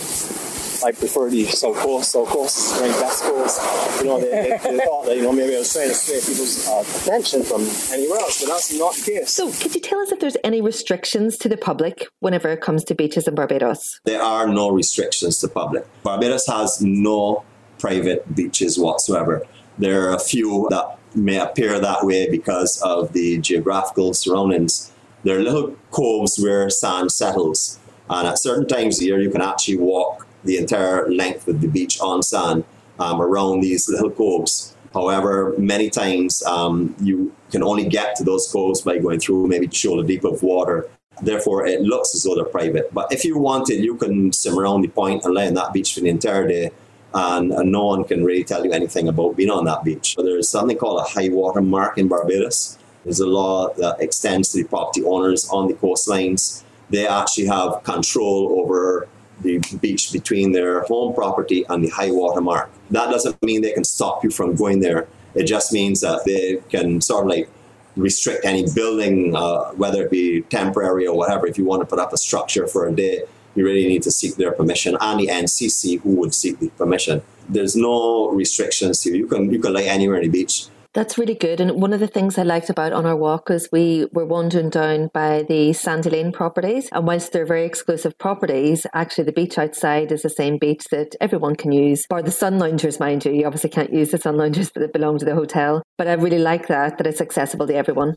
I 0.86 0.92
prefer 0.92 1.28
the 1.28 1.44
South 1.46 1.74
Coast, 1.78 2.12
South 2.12 2.28
Coast, 2.28 2.80
right, 2.80 2.90
West 3.02 3.24
Coast. 3.24 3.60
You 3.98 4.06
know, 4.06 4.20
they, 4.20 4.30
they, 4.30 4.50
they 4.50 4.84
thought 4.84 5.06
that, 5.06 5.16
you 5.16 5.22
know, 5.22 5.32
maybe 5.32 5.56
I 5.56 5.58
was 5.58 5.72
trying 5.72 5.88
to 5.88 5.94
sway 5.96 6.20
people's 6.20 6.68
uh, 6.68 6.84
attention 7.02 7.42
from 7.42 7.62
anywhere 7.92 8.20
else, 8.20 8.40
but 8.40 8.50
that's 8.50 8.72
not 8.72 8.94
the 8.94 9.02
case. 9.02 9.32
So, 9.32 9.50
could 9.50 9.74
you 9.74 9.80
tell 9.80 9.98
us 9.98 10.12
if 10.12 10.20
there's 10.20 10.36
any 10.44 10.60
restrictions 10.60 11.38
to 11.38 11.48
the 11.48 11.56
public 11.56 12.06
whenever 12.20 12.52
it 12.52 12.60
comes 12.60 12.84
to 12.84 12.94
beaches 12.94 13.26
in 13.26 13.34
Barbados? 13.34 14.00
There 14.04 14.22
are 14.22 14.46
no 14.46 14.70
restrictions 14.70 15.40
to 15.40 15.48
public. 15.48 15.84
Barbados 16.04 16.46
has 16.46 16.80
no 16.80 17.42
private 17.80 18.36
beaches 18.36 18.78
whatsoever. 18.78 19.42
There 19.78 20.08
are 20.08 20.14
a 20.14 20.20
few 20.20 20.68
that 20.70 20.98
may 21.16 21.40
appear 21.40 21.80
that 21.80 22.06
way 22.06 22.30
because 22.30 22.80
of 22.82 23.12
the 23.12 23.38
geographical 23.38 24.14
surroundings. 24.14 24.92
There 25.24 25.36
are 25.36 25.42
little 25.42 25.76
coves 25.90 26.38
where 26.38 26.70
sand 26.70 27.10
settles, 27.10 27.80
and 28.08 28.28
at 28.28 28.38
certain 28.38 28.68
times 28.68 28.98
of 28.98 29.00
the 29.00 29.06
year, 29.06 29.20
you 29.20 29.30
can 29.30 29.42
actually 29.42 29.78
walk 29.78 30.25
the 30.44 30.58
entire 30.58 31.10
length 31.10 31.48
of 31.48 31.60
the 31.60 31.68
beach 31.68 32.00
on 32.00 32.22
sand 32.22 32.64
um, 32.98 33.20
around 33.20 33.60
these 33.60 33.88
little 33.88 34.10
coves. 34.10 34.74
However, 34.94 35.54
many 35.58 35.90
times 35.90 36.42
um, 36.44 36.94
you 37.00 37.34
can 37.50 37.62
only 37.62 37.86
get 37.86 38.16
to 38.16 38.24
those 38.24 38.50
coves 38.50 38.80
by 38.80 38.98
going 38.98 39.20
through 39.20 39.46
maybe 39.46 39.68
shoulder 39.68 40.06
deep 40.06 40.24
of 40.24 40.42
water. 40.42 40.88
Therefore, 41.22 41.66
it 41.66 41.82
looks 41.82 42.14
as 42.14 42.22
though 42.22 42.34
they're 42.34 42.44
private. 42.44 42.92
But 42.92 43.12
if 43.12 43.24
you 43.24 43.38
wanted, 43.38 43.84
you 43.84 43.96
can 43.96 44.32
swim 44.32 44.58
around 44.58 44.82
the 44.82 44.88
point 44.88 45.24
and 45.24 45.34
lay 45.34 45.48
on 45.48 45.54
that 45.54 45.72
beach 45.72 45.94
for 45.94 46.00
the 46.00 46.08
entire 46.08 46.46
day, 46.46 46.70
and, 47.12 47.52
and 47.52 47.72
no 47.72 47.84
one 47.86 48.04
can 48.04 48.24
really 48.24 48.44
tell 48.44 48.64
you 48.64 48.72
anything 48.72 49.08
about 49.08 49.36
being 49.36 49.50
on 49.50 49.64
that 49.64 49.84
beach. 49.84 50.14
So 50.14 50.22
there's 50.22 50.48
something 50.48 50.76
called 50.76 51.00
a 51.00 51.04
high 51.04 51.28
water 51.28 51.62
mark 51.62 51.98
in 51.98 52.08
Barbados. 52.08 52.78
There's 53.04 53.20
a 53.20 53.26
law 53.26 53.72
that 53.74 54.00
extends 54.00 54.50
to 54.50 54.62
the 54.62 54.68
property 54.68 55.04
owners 55.04 55.48
on 55.50 55.68
the 55.68 55.74
coastlines. 55.74 56.64
They 56.90 57.06
actually 57.06 57.46
have 57.46 57.82
control 57.84 58.60
over 58.60 59.08
the 59.40 59.58
beach 59.80 60.12
between 60.12 60.52
their 60.52 60.82
home 60.84 61.14
property 61.14 61.64
and 61.68 61.84
the 61.84 61.88
high 61.88 62.10
water 62.10 62.40
mark. 62.40 62.70
That 62.90 63.10
doesn't 63.10 63.42
mean 63.42 63.62
they 63.62 63.72
can 63.72 63.84
stop 63.84 64.24
you 64.24 64.30
from 64.30 64.54
going 64.54 64.80
there. 64.80 65.08
It 65.34 65.44
just 65.44 65.72
means 65.72 66.00
that 66.00 66.24
they 66.24 66.62
can 66.70 67.00
sort 67.00 67.24
of 67.24 67.30
like 67.30 67.48
restrict 67.96 68.44
any 68.44 68.66
building, 68.74 69.34
uh, 69.34 69.70
whether 69.72 70.02
it 70.04 70.10
be 70.10 70.42
temporary 70.42 71.06
or 71.06 71.16
whatever. 71.16 71.46
If 71.46 71.58
you 71.58 71.64
want 71.64 71.82
to 71.82 71.86
put 71.86 71.98
up 71.98 72.12
a 72.12 72.16
structure 72.16 72.66
for 72.66 72.86
a 72.86 72.94
day, 72.94 73.22
you 73.54 73.64
really 73.64 73.86
need 73.86 74.02
to 74.02 74.10
seek 74.10 74.36
their 74.36 74.52
permission 74.52 74.96
and 75.00 75.18
the 75.18 75.28
NCC 75.28 76.00
who 76.00 76.10
would 76.16 76.34
seek 76.34 76.58
the 76.58 76.68
permission. 76.70 77.22
There's 77.48 77.74
no 77.74 78.28
restrictions 78.28 79.02
here. 79.02 79.14
You 79.14 79.26
can 79.26 79.50
you 79.50 79.58
can 79.58 79.72
lay 79.72 79.88
anywhere 79.88 80.16
on 80.16 80.22
the 80.22 80.28
beach. 80.28 80.66
That's 80.96 81.18
really 81.18 81.34
good. 81.34 81.60
And 81.60 81.72
one 81.72 81.92
of 81.92 82.00
the 82.00 82.06
things 82.06 82.38
I 82.38 82.42
liked 82.42 82.70
about 82.70 82.94
on 82.94 83.04
our 83.04 83.14
walk 83.14 83.50
is 83.50 83.68
we 83.70 84.06
were 84.14 84.24
wandering 84.24 84.70
down 84.70 85.10
by 85.12 85.42
the 85.42 85.74
Sandy 85.74 86.08
Lane 86.08 86.32
properties. 86.32 86.88
And 86.90 87.06
whilst 87.06 87.32
they're 87.32 87.44
very 87.44 87.66
exclusive 87.66 88.16
properties, 88.16 88.86
actually 88.94 89.24
the 89.24 89.32
beach 89.32 89.58
outside 89.58 90.10
is 90.10 90.22
the 90.22 90.30
same 90.30 90.56
beach 90.56 90.84
that 90.90 91.14
everyone 91.20 91.54
can 91.54 91.70
use, 91.70 92.06
bar 92.08 92.22
the 92.22 92.30
sun 92.30 92.58
loungers, 92.58 92.98
mind 92.98 93.26
you. 93.26 93.32
You 93.32 93.44
obviously 93.44 93.68
can't 93.68 93.92
use 93.92 94.10
the 94.10 94.16
sun 94.16 94.38
loungers 94.38 94.70
that 94.70 94.94
belong 94.94 95.18
to 95.18 95.26
the 95.26 95.34
hotel. 95.34 95.82
But 95.98 96.08
I 96.08 96.14
really 96.14 96.38
like 96.38 96.68
that, 96.68 96.96
that 96.96 97.06
it's 97.06 97.20
accessible 97.20 97.66
to 97.66 97.74
everyone. 97.74 98.16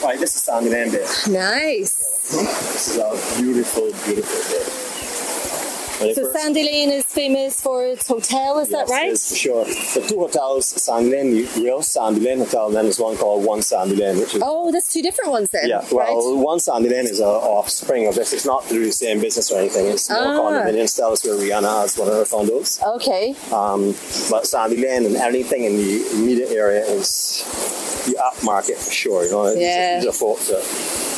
Right, 0.00 0.20
this 0.20 0.36
is 0.36 0.42
Sandy 0.42 0.70
Lane 0.70 0.92
Bay. 0.92 1.04
Nice. 1.28 2.30
This 2.30 2.88
is 2.88 2.98
a 2.98 3.36
beautiful, 3.36 3.90
beautiful 4.04 4.56
bay. 4.56 4.83
So 5.98 6.32
Lane 6.52 6.90
is 6.90 7.04
famous 7.04 7.60
for 7.60 7.84
its 7.84 8.08
hotel, 8.08 8.58
is 8.58 8.68
that 8.70 8.88
right? 8.88 9.16
for 9.16 9.34
sure. 9.34 9.64
The 9.64 10.04
two 10.08 10.18
hotels, 10.18 10.66
Sandy 10.66 11.10
Lane, 11.10 11.30
the 11.32 11.62
real 11.62 11.82
Sandy 11.82 12.20
Lane 12.20 12.38
Hotel, 12.38 12.66
and 12.66 12.76
then 12.76 12.84
there's 12.84 12.98
one 12.98 13.16
called 13.16 13.44
One 13.44 13.62
Sandy 13.62 13.96
Lane, 13.96 14.18
which 14.18 14.34
is 14.34 14.42
Oh, 14.44 14.72
that's 14.72 14.92
two 14.92 15.02
different 15.02 15.30
ones 15.30 15.50
then. 15.50 15.68
yeah. 15.68 15.84
Well, 15.92 16.06
right? 16.32 16.38
One 16.44 16.58
Sandy 16.60 16.88
Lane 16.88 17.06
is 17.06 17.20
a 17.20 17.26
offspring 17.26 18.06
of 18.08 18.16
this. 18.16 18.32
It's 18.32 18.44
not 18.44 18.68
do 18.68 18.84
the 18.84 18.92
same 18.92 19.20
business 19.20 19.50
or 19.52 19.60
anything. 19.60 19.86
It's 19.86 20.10
more 20.10 20.18
Ah. 20.18 20.40
condominium 20.40 20.88
style. 20.88 21.12
It's 21.12 21.24
where 21.24 21.34
Rihanna 21.36 21.82
has 21.82 21.96
one 21.96 22.08
of 22.08 22.14
her 22.14 22.24
condos. 22.24 22.82
Okay. 22.96 23.34
Um, 23.52 23.94
but 24.30 24.46
Sandy 24.46 24.76
Lane 24.76 25.06
and 25.06 25.16
anything 25.16 25.64
in 25.64 25.76
the 25.76 26.06
immediate 26.14 26.50
area 26.50 26.84
is 26.84 27.44
the 28.06 28.16
upmarket 28.20 28.76
for 28.76 28.90
sure. 28.90 29.24
You 29.24 29.30
know, 29.30 29.52
Yeah. 29.52 30.00
these 30.00 30.08
are 30.08 30.12
folks 30.12 30.48
that, 30.48 30.62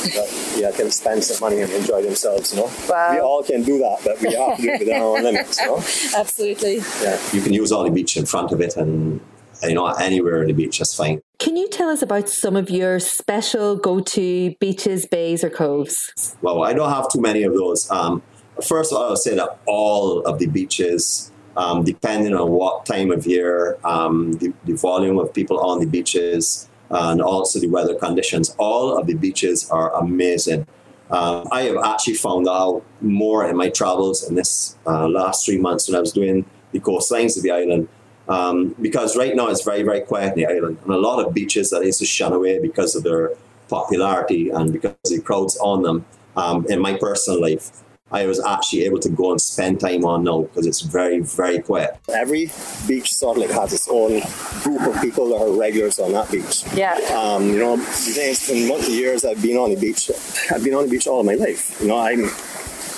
that 0.03 0.55
yeah 0.57 0.71
can 0.71 0.91
spend 0.91 1.23
some 1.23 1.39
money 1.49 1.61
and 1.61 1.71
enjoy 1.71 2.01
themselves. 2.03 2.53
You 2.53 2.61
know, 2.61 2.71
Wow. 2.89 3.11
we 3.13 3.19
all 3.19 3.43
can 3.43 3.63
do 3.63 3.77
that, 3.79 3.99
but 4.03 4.21
we 4.21 4.33
have 4.33 4.57
to 4.57 4.61
do 4.61 4.69
it 4.69 4.79
within 4.79 5.01
our 5.01 5.17
own 5.17 5.23
limits. 5.23 5.59
You 5.59 5.65
know, 5.67 5.77
Absolutely. 6.21 6.77
yeah. 7.01 7.19
You 7.33 7.41
can 7.41 7.53
use 7.53 7.71
all 7.71 7.83
the 7.83 7.91
beach 7.91 8.17
in 8.17 8.25
front 8.25 8.51
of 8.51 8.61
it 8.61 8.75
and 8.77 9.19
you 9.63 9.73
know 9.73 9.87
anywhere 9.87 10.39
on 10.41 10.47
the 10.47 10.53
beach 10.53 10.77
that's 10.79 10.93
fine. 10.95 11.19
Can 11.39 11.55
you 11.55 11.67
tell 11.69 11.89
us 11.89 12.01
about 12.01 12.29
some 12.29 12.55
of 12.55 12.69
your 12.69 12.99
special 12.99 13.75
go 13.75 13.99
to 13.99 14.55
beaches, 14.59 15.05
bays, 15.05 15.43
or 15.43 15.49
coves? 15.49 15.95
Well, 16.41 16.63
I 16.63 16.73
don't 16.73 16.89
have 16.91 17.09
too 17.11 17.21
many 17.21 17.43
of 17.43 17.53
those. 17.53 17.89
Um, 17.91 18.21
first 18.67 18.91
of 18.91 18.97
all, 18.97 19.09
I'll 19.09 19.15
say 19.15 19.35
that 19.35 19.59
all 19.67 20.21
of 20.21 20.39
the 20.39 20.47
beaches, 20.47 21.31
um, 21.55 21.83
depending 21.83 22.33
on 22.35 22.49
what 22.51 22.85
time 22.87 23.11
of 23.11 23.25
year, 23.27 23.77
um, 23.83 24.33
the, 24.33 24.51
the 24.65 24.73
volume 24.73 25.19
of 25.19 25.31
people 25.33 25.59
on 25.59 25.79
the 25.79 25.85
beaches, 25.85 26.67
and 26.89 27.21
also 27.21 27.59
the 27.59 27.67
weather 27.67 27.95
conditions, 27.95 28.55
all 28.57 28.97
of 28.97 29.07
the 29.07 29.15
beaches 29.15 29.69
are 29.69 29.93
amazing. 29.95 30.65
Um, 31.09 31.47
I 31.51 31.61
have 31.63 31.77
actually 31.83 32.15
found 32.15 32.47
out 32.47 32.83
more 33.01 33.47
in 33.49 33.55
my 33.55 33.69
travels 33.69 34.27
in 34.27 34.35
this 34.35 34.75
uh, 34.85 35.07
last 35.07 35.45
three 35.45 35.57
months 35.57 35.87
when 35.87 35.95
I 35.95 36.01
was 36.01 36.11
doing 36.11 36.45
the 36.71 36.79
coastlines 36.79 37.37
of 37.37 37.43
the 37.43 37.51
island 37.51 37.87
Um, 38.29 38.75
because 38.81 39.15
right 39.15 39.35
now 39.39 39.47
it's 39.47 39.63
very, 39.63 39.83
very 39.83 40.01
quiet 40.01 40.35
in 40.35 40.39
the 40.43 40.47
island. 40.55 40.77
And 40.83 40.91
a 40.91 40.99
lot 40.99 41.23
of 41.23 41.33
beaches 41.33 41.69
that 41.69 41.81
to 41.99 42.05
shun 42.05 42.33
away 42.33 42.59
because 42.59 42.91
of 42.97 43.03
their 43.03 43.31
popularity 43.69 44.51
and 44.51 44.73
because 44.75 45.07
the 45.07 45.21
crowds 45.21 45.55
on 45.61 45.83
them 45.83 46.03
um, 46.35 46.65
in 46.67 46.81
my 46.81 46.93
personal 46.99 47.39
life 47.39 47.71
I 48.11 48.25
was 48.25 48.43
actually 48.43 48.85
able 48.85 48.99
to 48.99 49.09
go 49.09 49.31
and 49.31 49.41
spend 49.41 49.81
time 49.81 50.05
on 50.05 50.23
now 50.23 50.41
because 50.43 50.65
it's 50.65 50.81
very, 50.81 51.19
very 51.19 51.59
quiet. 51.59 51.97
Every 52.13 52.51
beach 52.87 53.13
sort 53.13 53.37
of 53.37 53.43
like 53.43 53.51
has 53.51 53.73
its 53.73 53.87
own 53.89 54.21
group 54.63 54.81
of 54.87 55.01
people 55.01 55.29
that 55.29 55.41
are 55.41 55.51
regulars 55.51 55.99
on 55.99 56.13
that 56.13 56.31
beach. 56.31 56.63
Yeah. 56.73 56.93
Um, 57.13 57.49
you 57.49 57.59
know, 57.59 57.75
the 57.75 57.83
thing 57.83 58.29
is, 58.29 58.49
in 58.49 58.67
months 58.67 58.87
of 58.87 58.93
years 58.93 59.25
I've 59.25 59.41
been 59.41 59.57
on 59.57 59.71
the 59.73 59.79
beach. 59.79 60.09
I've 60.51 60.63
been 60.63 60.73
on 60.73 60.85
the 60.85 60.89
beach 60.89 61.07
all 61.07 61.23
my 61.23 61.35
life. 61.35 61.79
You 61.81 61.87
know, 61.89 61.99
I'm 61.99 62.29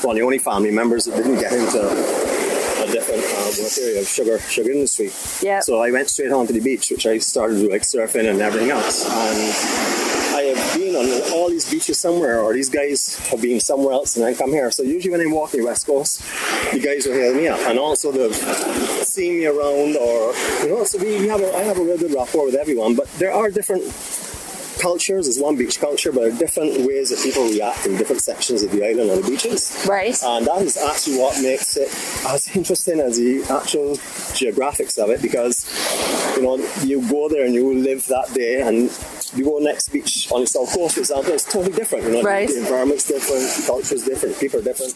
one 0.02 0.16
of 0.16 0.20
the 0.20 0.26
only 0.26 0.40
family 0.40 0.72
members 0.72 1.06
that 1.06 1.16
didn't 1.16 1.40
get 1.40 1.54
into 1.54 1.80
a 1.80 2.88
different 2.92 3.24
uh, 3.24 3.82
area 3.82 4.02
of 4.02 4.08
sugar 4.08 4.40
sugar 4.40 4.72
industry. 4.72 5.10
Yeah. 5.42 5.60
So 5.62 5.82
I 5.82 5.92
went 5.92 6.10
straight 6.10 6.32
onto 6.32 6.54
the 6.54 6.62
beach, 6.62 6.92
which 6.92 7.06
I 7.06 7.18
started 7.18 7.58
like 7.70 7.82
surfing 7.82 8.30
and 8.30 8.42
everything 8.42 8.70
else. 8.70 9.06
And 9.10 9.99
I 10.40 10.44
have 10.44 10.80
been 10.80 10.96
on 10.96 11.34
all 11.34 11.50
these 11.50 11.70
beaches 11.70 12.00
somewhere, 12.00 12.40
or 12.40 12.54
these 12.54 12.70
guys 12.70 13.18
have 13.28 13.42
been 13.42 13.60
somewhere 13.60 13.92
else, 13.92 14.16
and 14.16 14.26
I 14.26 14.34
come 14.34 14.52
here. 14.52 14.72
So 14.72 14.84
usually 14.84 15.12
when 15.12 15.20
I'm 15.20 15.32
walking 15.32 15.66
West 15.66 15.86
Coast, 15.86 16.22
the 16.72 16.80
guys 16.80 17.06
will 17.06 17.14
hail 17.14 17.36
me 17.36 17.50
up, 17.50 17.60
and 17.68 17.78
also 17.78 18.10
they've 18.14 18.34
seen 19.04 19.40
me 19.40 19.48
around, 19.48 19.98
or 19.98 20.34
you 20.64 20.70
know. 20.70 20.86
So 20.86 20.98
we 20.98 21.28
have 21.28 21.42
a, 21.42 21.54
I 21.58 21.64
have 21.64 21.78
a 21.78 21.84
really 21.84 21.98
good 21.98 22.14
rapport 22.14 22.46
with 22.46 22.56
everyone, 22.56 22.96
but 22.96 23.12
there 23.20 23.34
are 23.34 23.52
different 23.52 23.84
cultures. 24.80 25.26
There's 25.26 25.42
one 25.42 25.58
beach 25.58 25.78
culture, 25.78 26.14
but 26.14 26.22
there 26.22 26.34
are 26.34 26.38
different 26.38 26.88
ways 26.88 27.10
that 27.10 27.20
people 27.22 27.44
react 27.44 27.86
in 27.86 27.98
different 27.98 28.22
sections 28.22 28.64
of 28.64 28.72
the 28.72 28.82
island 28.88 29.12
on 29.12 29.22
the 29.22 29.28
beaches. 29.28 29.86
Right. 29.90 30.16
And 30.24 30.48
that 30.48 30.62
is 30.62 30.78
actually 30.78 31.20
what 31.20 31.36
makes 31.42 31.76
it 31.76 31.90
as 32.26 32.48
interesting 32.56 33.02
as 33.02 33.18
the 33.18 33.44
actual 33.52 33.98
geographics 34.40 34.98
of 34.98 35.10
it, 35.10 35.22
because 35.22 35.68
you 36.38 36.44
know 36.44 36.56
you 36.82 37.06
go 37.10 37.28
there 37.28 37.44
and 37.44 37.54
you 37.54 37.74
live 37.74 38.06
that 38.08 38.34
day 38.34 38.62
and 38.62 38.90
you 39.36 39.46
go 39.46 39.60
next 39.60 39.90
beach 39.90 40.32
on 40.32 40.42
the 40.42 40.48
south 40.48 40.74
coast, 40.74 40.96
for 40.96 41.00
example, 41.02 41.34
it's 41.34 41.52
totally 41.52 41.76
different. 41.76 42.06
You 42.06 42.12
know, 42.14 42.22
right. 42.24 42.48
the 42.48 42.60
environment's 42.60 43.08
different, 43.08 43.42
the 43.42 43.64
culture's 43.66 44.04
different, 44.04 44.40
people 44.40 44.60
are 44.60 44.64
different. 44.64 44.96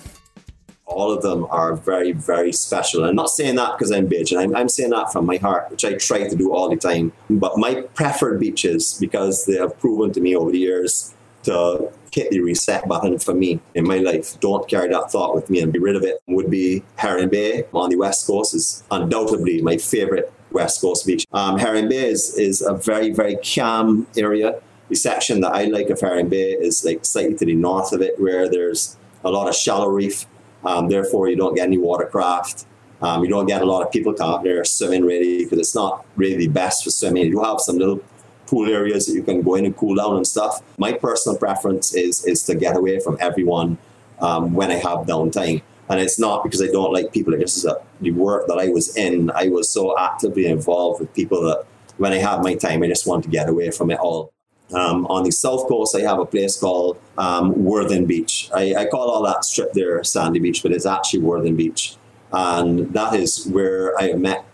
All 0.86 1.12
of 1.12 1.24
them 1.24 1.48
are 1.50 1.76
very, 1.76 2.12
very 2.12 2.52
special. 2.52 3.02
And 3.02 3.10
I'm 3.10 3.16
not 3.16 3.30
saying 3.30 3.56
that 3.56 3.72
because 3.74 3.92
I'm 3.92 4.08
Bajan. 4.08 4.38
I'm, 4.38 4.56
I'm 4.56 4.70
saying 4.70 4.92
that 4.92 5.12
from 5.12 5.26
my 5.26 5.38
heart, 5.38 5.72
which 5.72 5.86
I 5.86 5.94
try 5.94 6.28
to 6.28 6.36
do 6.36 6.54
all 6.54 6.70
the 6.70 6.76
time. 6.76 7.14
But 7.30 7.58
my 7.58 7.82
preferred 7.94 8.40
beaches, 8.40 8.98
because 9.00 9.46
they 9.46 9.56
have 9.56 9.80
proven 9.80 10.12
to 10.14 10.22
me 10.22 10.36
over 10.36 10.52
the 10.52 10.60
years 10.60 11.14
to 11.44 11.92
hit 12.12 12.30
the 12.32 12.42
reset 12.42 12.88
button 12.88 13.18
for 13.18 13.34
me 13.34 13.60
in 13.76 13.88
my 13.88 13.98
life. 13.98 14.40
Don't 14.40 14.68
carry 14.68 14.90
that 14.90 15.12
thought 15.12 15.36
with 15.36 15.50
me 15.50 15.62
and 15.62 15.74
be 15.74 15.80
rid 15.80 15.96
of 15.96 16.04
it. 16.04 16.22
Would 16.28 16.50
be 16.50 16.84
Heron 16.96 17.30
Bay 17.30 17.64
on 17.74 17.90
the 17.90 17.96
west 17.96 18.28
coast 18.28 18.54
is 18.54 18.84
undoubtedly 18.92 19.62
my 19.62 19.78
favorite 19.78 20.32
West 20.54 20.82
Coast 20.82 21.06
Beach. 21.06 21.26
Um, 21.34 21.58
Heron 21.58 21.90
Bay 21.90 22.10
is, 22.10 22.38
is 22.38 22.62
a 22.62 22.74
very, 22.74 23.12
very 23.12 23.38
calm 23.38 24.08
area. 24.16 24.62
The 24.90 24.96
section 24.96 25.42
that 25.42 25.54
I 25.54 25.66
like 25.66 25.90
of 25.90 26.00
Heron 26.00 26.30
Bay 26.30 26.52
is 26.52 26.86
like 26.86 27.04
slightly 27.06 27.36
to 27.36 27.46
the 27.46 27.56
north 27.56 27.92
of 27.94 28.02
it, 28.02 28.20
where 28.20 28.50
there's 28.50 28.98
a 29.24 29.32
lot 29.32 29.48
of 29.48 29.56
shallow 29.56 29.90
reef. 29.90 30.26
Um, 30.64 30.88
therefore, 30.88 31.28
you 31.30 31.36
don't 31.36 31.56
get 31.56 31.68
any 31.68 31.78
watercraft. 31.78 32.66
Um, 33.02 33.24
you 33.24 33.30
don't 33.30 33.48
get 33.48 33.62
a 33.62 33.66
lot 33.66 33.86
of 33.86 33.92
people 33.92 34.14
come 34.14 34.44
there 34.44 34.64
swimming 34.64 35.04
really 35.04 35.44
because 35.44 35.60
it's 35.60 35.76
not 35.76 36.06
really 36.16 36.38
the 36.38 36.48
best 36.48 36.86
for 36.86 36.90
swimming. 36.90 37.26
You 37.26 37.44
have 37.44 37.60
some 37.60 37.78
little 37.78 38.02
pool 38.48 38.70
areas 38.70 39.08
that 39.08 39.14
you 39.14 39.24
can 39.24 39.42
go 39.42 39.56
in 39.56 39.66
and 39.66 39.76
cool 39.76 39.96
down 39.96 40.16
and 40.16 40.26
stuff. 40.26 40.62
My 40.78 40.94
personal 40.94 41.38
preference 41.38 41.94
is 41.94 42.26
is 42.26 42.44
to 42.44 42.56
get 42.56 42.78
away 42.78 43.00
from 43.00 43.18
everyone 43.20 43.78
um, 44.20 44.54
when 44.54 44.72
I 44.72 44.76
have 44.76 45.00
downtime. 45.06 45.62
And 45.90 46.00
it's 46.00 46.20
not 46.20 46.44
because 46.44 46.62
I 46.62 46.68
don't 46.68 46.94
like 46.94 47.12
people. 47.12 47.34
It's 47.34 47.56
just 47.56 47.66
that 47.66 47.84
the 48.02 48.12
work 48.12 48.48
that 48.48 48.58
I 48.58 48.70
was 48.70 48.96
in, 48.96 49.32
I 49.32 49.50
was 49.50 49.70
so 49.70 49.98
actively 49.98 50.46
involved 50.46 51.02
with 51.02 51.14
people 51.14 51.42
that 51.44 51.66
when 51.98 52.14
I 52.14 52.18
had 52.18 52.42
my 52.42 52.56
time, 52.56 52.84
I 52.84 52.88
just 52.88 53.06
wanted 53.06 53.24
to 53.24 53.30
get 53.30 53.50
away 53.50 53.70
from 53.72 53.92
it 53.92 54.00
all. 54.00 54.32
Um, 54.74 55.06
on 55.08 55.24
the 55.24 55.32
south 55.32 55.68
coast, 55.68 55.96
I 55.96 56.02
have 56.02 56.20
a 56.20 56.26
place 56.26 56.60
called 56.60 57.00
um, 57.18 57.64
Worthing 57.64 58.06
Beach. 58.06 58.50
I, 58.54 58.74
I, 58.76 58.86
call 58.86 59.10
all 59.10 59.22
that 59.24 59.46
strip 59.46 59.74
there 59.74 60.04
Sandy 60.04 60.40
Beach, 60.40 60.64
but 60.64 60.72
it's 60.72 60.86
actually 60.86 61.20
Worthing 61.20 61.56
Beach. 61.56 61.96
And 62.32 62.92
that 62.94 63.14
is 63.14 63.46
where 63.48 63.96
I 64.00 64.14
met 64.14 64.46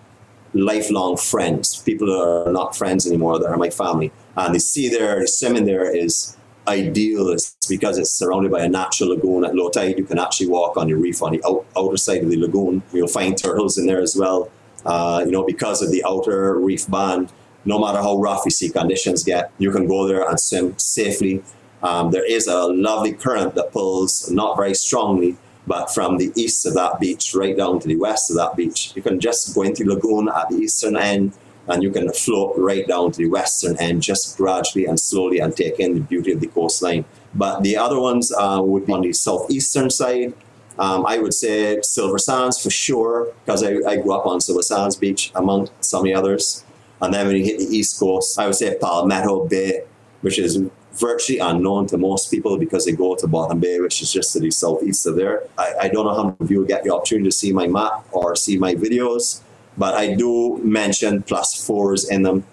lifelong 0.54 1.16
friends, 1.16 1.82
people 1.84 2.08
that 2.08 2.48
are 2.48 2.52
not 2.52 2.76
friends 2.76 3.08
anymore, 3.08 3.40
that 3.40 3.48
are 3.48 3.58
my 3.58 3.70
family. 3.70 4.12
And 4.36 4.54
the 4.54 4.60
sea 4.60 4.90
there, 4.90 5.20
the 5.22 5.28
swimming 5.28 5.66
there 5.66 5.96
is 5.96 6.36
ideal 6.70 7.30
is 7.30 7.56
because 7.68 7.98
it's 7.98 8.12
surrounded 8.12 8.52
by 8.52 8.64
a 8.64 8.70
natural 8.70 9.10
lagoon 9.10 9.44
at 9.46 9.56
low 9.56 9.70
tide. 9.70 9.98
You 9.98 10.06
can 10.06 10.20
actually 10.20 10.48
walk 10.48 10.78
on 10.78 10.88
the 10.88 10.96
reef 10.96 11.22
on 11.22 11.34
the 11.34 11.44
out, 11.46 11.66
outer 11.78 11.98
side 11.98 12.24
of 12.24 12.30
the 12.30 12.38
lagoon. 12.38 12.82
You'll 12.94 13.08
find 13.08 13.38
turtles 13.38 13.78
in 13.78 13.86
there 13.86 14.02
as 14.02 14.16
well. 14.16 14.50
Uh, 14.86 15.24
you 15.26 15.32
know, 15.32 15.46
because 15.46 15.82
of 15.82 15.92
the 15.92 16.04
outer 16.06 16.58
reef 16.60 16.90
band, 16.90 17.32
no 17.66 17.80
matter 17.80 17.98
how 17.98 18.18
rough 18.18 18.44
you 18.46 18.52
see 18.52 18.70
conditions 18.70 19.24
get, 19.24 19.52
you 19.58 19.72
can 19.72 19.88
go 19.88 20.08
there 20.08 20.28
and 20.28 20.40
swim 20.40 20.78
safely. 20.78 21.44
Um, 21.84 22.12
there 22.12 22.26
is 22.26 22.48
a 22.48 22.68
lovely 22.68 23.14
current 23.14 23.56
that 23.56 23.72
pulls 23.72 24.32
not 24.32 24.56
very 24.56 24.74
strongly, 24.74 25.38
but 25.68 25.94
from 25.94 26.18
the 26.18 26.32
east 26.36 26.66
of 26.66 26.74
that 26.76 27.00
beach 27.00 27.34
right 27.36 27.56
down 27.56 27.80
to 27.80 27.88
the 27.88 27.98
west 27.98 28.32
of 28.32 28.38
that 28.38 28.56
beach. 28.56 28.94
You 28.96 29.02
can 29.02 29.20
just 29.20 29.54
go 29.54 29.64
into 29.64 29.84
the 29.84 29.94
lagoon 29.96 30.30
at 30.30 30.50
the 30.50 30.58
eastern 30.58 30.96
end 30.98 31.34
and 31.68 31.84
you 31.84 31.92
can 31.92 32.12
float 32.12 32.56
right 32.58 32.88
down 32.88 33.12
to 33.12 33.18
the 33.18 33.28
western 33.28 33.78
end 33.78 34.02
just 34.02 34.38
gradually 34.38 34.86
and 34.86 35.00
slowly 35.00 35.40
and 35.40 35.56
take 35.56 35.80
in 35.80 35.94
the 35.94 36.00
beauty 36.00 36.32
of 36.32 36.40
the 36.40 36.48
coastline. 36.48 37.06
But 37.36 37.62
the 37.62 37.78
other 37.78 38.00
ones 38.00 38.32
uh, 38.32 38.62
would 38.64 38.86
be 38.86 38.94
on 38.94 39.02
the 39.02 39.14
southeastern 39.14 39.90
side. 39.90 40.34
Um, 40.80 41.06
I 41.06 41.18
would 41.18 41.34
say 41.34 41.80
Silver 41.82 42.18
Sands 42.18 42.62
for 42.62 42.70
sure, 42.70 43.34
because 43.46 43.64
I, 43.64 43.76
I, 43.86 43.98
grew 43.98 44.14
up 44.14 44.26
on 44.26 44.40
Silver 44.40 44.62
Sands 44.62 44.96
Beach 44.96 45.32
among 45.36 45.70
some 45.82 46.00
of 46.00 46.04
the 46.06 46.14
others. 46.14 46.64
And 47.02 47.14
then 47.14 47.28
when 47.28 47.36
you 47.36 47.44
hit 47.44 47.60
the 47.60 47.66
east 47.66 48.00
coast, 48.00 48.40
I 48.40 48.46
would 48.46 48.56
say 48.56 48.78
Palmetto 48.80 49.46
Bay, 49.48 49.84
which 50.22 50.40
is 50.40 50.64
virtually 50.94 51.40
unknown 51.40 51.88
to 51.88 51.98
most 51.98 52.32
people 52.32 52.58
because 52.58 52.86
they 52.86 52.94
go 52.94 53.16
to 53.16 53.28
Bottom 53.28 53.60
Bay, 53.60 53.80
which 53.80 54.02
is 54.02 54.12
just 54.12 54.34
to 54.34 54.40
the 54.40 54.52
southeast 54.52 55.06
of 55.06 55.16
there. 55.16 55.44
I, 55.58 55.74
I 55.82 55.88
don't 55.90 56.06
know 56.06 56.16
how 56.16 56.24
many 56.24 56.36
of 56.40 56.52
you 56.52 56.66
get 56.66 56.84
the 56.84 56.94
opportunity 56.94 57.30
to 57.30 57.36
see 57.36 57.52
my 57.52 57.68
map 57.68 58.06
or 58.12 58.36
see 58.36 58.58
my 58.58 58.74
videos 58.74 59.42
but 59.80 59.96
I 59.96 60.14
do 60.14 60.60
mention 60.62 61.24
plus 61.24 61.66
fours 61.66 62.08
in 62.10 62.22
them. 62.24 62.44